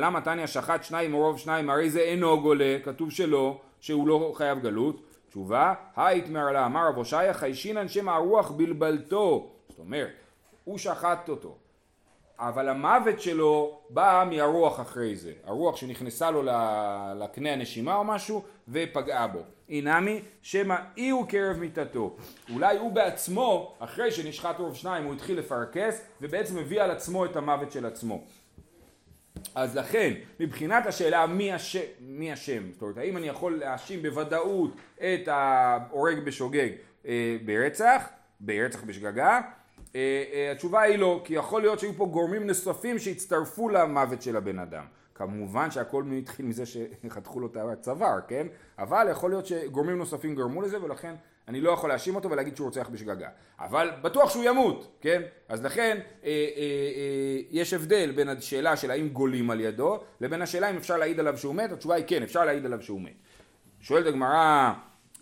למה 0.00 0.20
תניא 0.20 0.46
שחט 0.46 0.84
שניים 0.84 1.12
מרוב 1.12 1.38
שניים, 1.38 1.70
הרי 1.70 1.90
זה 1.90 2.00
אינו 2.00 2.40
גולה, 2.40 2.76
כתוב 2.84 3.10
שלא, 3.10 3.60
שהוא 3.80 4.08
לא 4.08 4.32
חייב 4.34 4.58
גלות. 4.58 5.02
תשובה, 5.28 5.74
היתמר 5.96 6.52
לה, 6.52 6.66
אמר 6.66 6.88
רב 6.88 6.96
הושעיה 6.96 7.34
חיישינן 7.34 7.88
שם 7.88 8.08
הרוח 8.08 8.50
בלבלתו. 8.50 9.52
זאת 9.68 9.78
אומרת, 9.78 10.10
הוא 10.64 10.78
שחט 10.78 11.28
אותו, 11.28 11.56
אבל 12.48 12.68
המוות 12.68 13.20
שלו 13.20 13.80
בא 13.90 14.24
מהרוח 14.30 14.80
אחרי 14.80 15.16
זה, 15.16 15.32
הרוח 15.44 15.76
שנכנסה 15.76 16.30
לו 16.30 16.42
לקנה 17.16 17.52
הנשימה 17.52 17.96
או 17.96 18.04
משהו 18.04 18.42
ופגעה 18.68 19.26
בו. 19.26 19.38
אינמי 19.68 20.20
שמא 20.42 20.76
אי 20.96 21.10
הוא 21.10 21.28
קרב 21.28 21.56
מיתתו. 21.56 22.16
אולי 22.52 22.78
הוא 22.78 22.92
בעצמו, 22.92 23.74
אחרי 23.78 24.10
שנשחט 24.10 24.58
רוב 24.58 24.76
שניים, 24.76 25.04
הוא 25.04 25.14
התחיל 25.14 25.38
לפרקס 25.38 26.02
ובעצם 26.20 26.58
הביא 26.58 26.82
על 26.82 26.90
עצמו 26.90 27.24
את 27.24 27.36
המוות 27.36 27.72
של 27.72 27.86
עצמו. 27.86 28.24
אז 29.54 29.76
לכן, 29.76 30.12
מבחינת 30.40 30.86
השאלה 30.86 31.26
מי 31.26 31.52
השם, 31.52 31.80
מי 32.00 32.32
השם, 32.32 32.72
זאת 32.72 32.82
אומרת, 32.82 32.96
האם 32.98 33.16
אני 33.16 33.26
יכול 33.28 33.58
להאשים 33.58 34.02
בוודאות 34.02 34.76
את 34.96 35.28
ההורג 35.28 36.18
בשוגג 36.24 36.68
אה, 37.06 37.36
ברצח, 37.44 38.08
ברצח 38.40 38.82
בשגגה, 38.82 39.40
התשובה 40.52 40.80
היא 40.80 40.98
לא, 40.98 41.20
כי 41.24 41.34
יכול 41.34 41.62
להיות 41.62 41.80
שהיו 41.80 41.92
פה 41.92 42.06
גורמים 42.06 42.46
נוספים 42.46 42.98
שהצטרפו 42.98 43.68
למוות 43.68 44.22
של 44.22 44.36
הבן 44.36 44.58
אדם. 44.58 44.84
כמובן 45.14 45.70
שהכל 45.70 46.04
התחיל 46.18 46.46
מזה 46.46 46.64
שחתכו 46.66 47.40
לו 47.40 47.46
את 47.46 47.56
הצוואר, 47.56 48.18
כן? 48.28 48.46
אבל 48.78 49.06
יכול 49.10 49.30
להיות 49.30 49.46
שגורמים 49.46 49.98
נוספים 49.98 50.34
גרמו 50.34 50.62
לזה 50.62 50.82
ולכן 50.82 51.14
אני 51.48 51.60
לא 51.60 51.70
יכול 51.70 51.90
להאשים 51.90 52.14
אותו 52.14 52.30
ולהגיד 52.30 52.56
שהוא 52.56 52.64
רוצח 52.64 52.88
בשגגה. 52.88 53.28
אבל 53.58 53.90
בטוח 54.02 54.30
שהוא 54.30 54.44
ימות, 54.44 54.96
כן? 55.00 55.22
אז 55.48 55.64
לכן 55.64 55.98
אה, 56.24 56.28
אה, 56.28 56.32
אה, 56.56 57.40
יש 57.50 57.72
הבדל 57.72 58.12
בין 58.16 58.28
השאלה 58.28 58.76
של 58.76 58.90
האם 58.90 59.08
גולים 59.08 59.50
על 59.50 59.60
ידו 59.60 60.00
לבין 60.20 60.42
השאלה 60.42 60.70
אם 60.70 60.76
אפשר 60.76 60.96
להעיד 60.96 61.20
עליו 61.20 61.38
שהוא 61.38 61.54
מת, 61.54 61.72
התשובה 61.72 61.94
היא 61.94 62.04
כן, 62.06 62.22
אפשר 62.22 62.44
להעיד 62.44 62.66
עליו 62.66 62.82
שהוא 62.82 63.00
מת. 63.00 63.12
שואלת 63.80 64.06
הגמרא, 64.06 64.72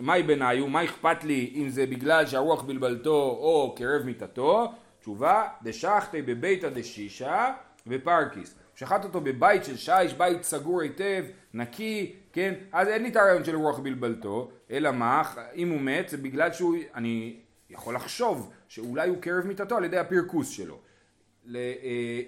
מהי 0.01 0.23
בניו, 0.23 0.69
מה 0.69 0.85
אכפת 0.85 1.25
לי 1.25 1.53
אם 1.55 1.69
זה 1.69 1.87
בגלל 1.87 2.27
שהרוח 2.27 2.63
בלבלתו 2.63 3.39
או 3.41 3.75
קרב 3.77 4.03
מיתתו? 4.03 4.73
תשובה, 5.01 5.49
דשחטי 5.63 6.23
בביתא 6.23 6.69
דשישא 6.69 7.51
ופרקיס. 7.87 8.55
שחט 8.75 9.05
אותו 9.05 9.21
בבית 9.21 9.65
של 9.65 9.77
שיש, 9.77 10.15
בית 10.15 10.43
סגור 10.43 10.81
היטב, 10.81 11.25
נקי, 11.55 12.17
כן? 12.33 12.55
אז 12.73 12.89
אין 12.89 13.03
לי 13.03 13.09
את 13.09 13.17
הרעיון 13.17 13.45
של 13.45 13.57
רוח 13.57 13.79
בלבלתו, 13.79 14.51
אלא 14.71 14.91
מה? 14.91 15.23
אם 15.55 15.71
הוא 15.71 15.81
מת 15.81 16.09
זה 16.09 16.17
בגלל 16.17 16.53
שהוא, 16.53 16.77
אני 16.95 17.37
יכול 17.71 17.95
לחשוב 17.95 18.51
שאולי 18.69 19.09
הוא 19.09 19.17
קרב 19.21 19.47
מיתתו 19.47 19.77
על 19.77 19.85
ידי 19.85 19.99
הפרקוס 19.99 20.49
שלו. 20.49 20.79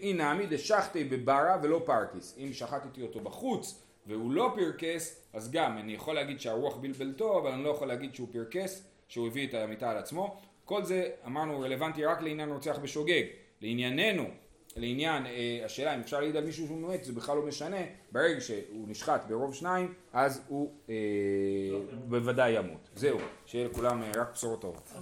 אי 0.01 0.13
נמי 0.13 0.47
דשחטי 0.47 1.05
בברה 1.05 1.57
ולא 1.63 1.83
פרקיס. 1.85 2.39
אם 2.39 2.53
שחטתי 2.53 3.03
אותו 3.03 3.21
בחוץ 3.21 3.83
והוא 4.07 4.33
לא 4.33 4.53
פרקס, 4.57 5.27
אז 5.33 5.51
גם 5.51 5.79
אני 5.79 5.93
יכול 5.93 6.15
להגיד 6.15 6.41
שהרוח 6.41 6.77
בלבלתו, 6.77 7.39
אבל 7.39 7.51
אני 7.51 7.65
לא 7.65 7.69
יכול 7.69 7.89
להגיד 7.89 8.15
שהוא 8.15 8.29
פרקס, 8.33 8.89
שהוא 9.09 9.27
הביא 9.27 9.49
את 9.49 9.55
המיטה 9.55 9.91
על 9.91 9.97
עצמו. 9.97 10.37
כל 10.65 10.85
זה 10.85 11.11
אמרנו 11.27 11.61
רלוונטי 11.61 12.05
רק 12.05 12.23
לעניין 12.23 12.53
רוצח 12.53 12.79
בשוגג. 12.83 13.23
לענייננו, 13.61 14.25
לעניין 14.77 15.27
אה, 15.27 15.61
השאלה 15.65 15.95
אם 15.95 16.01
אפשר 16.01 16.21
להעיד 16.21 16.37
על 16.37 16.45
מישהו 16.45 16.67
שהוא 16.67 16.79
מת, 16.79 17.05
זה 17.05 17.13
בכלל 17.13 17.37
לא 17.37 17.43
משנה, 17.43 17.77
ברגע 18.13 18.41
שהוא 18.41 18.89
נשחט 18.89 19.25
ברוב 19.29 19.55
שניים, 19.55 19.95
אז 20.13 20.43
הוא 20.49 20.73
אה, 20.89 20.95
בוודאי 22.09 22.51
ימות. 22.53 22.91
זהו, 22.95 23.19
שיהיה 23.47 23.69
לכולם 23.69 24.03
אה, 24.03 24.11
רק 24.17 24.33
בשורות 24.33 24.61
טובות. 24.61 24.93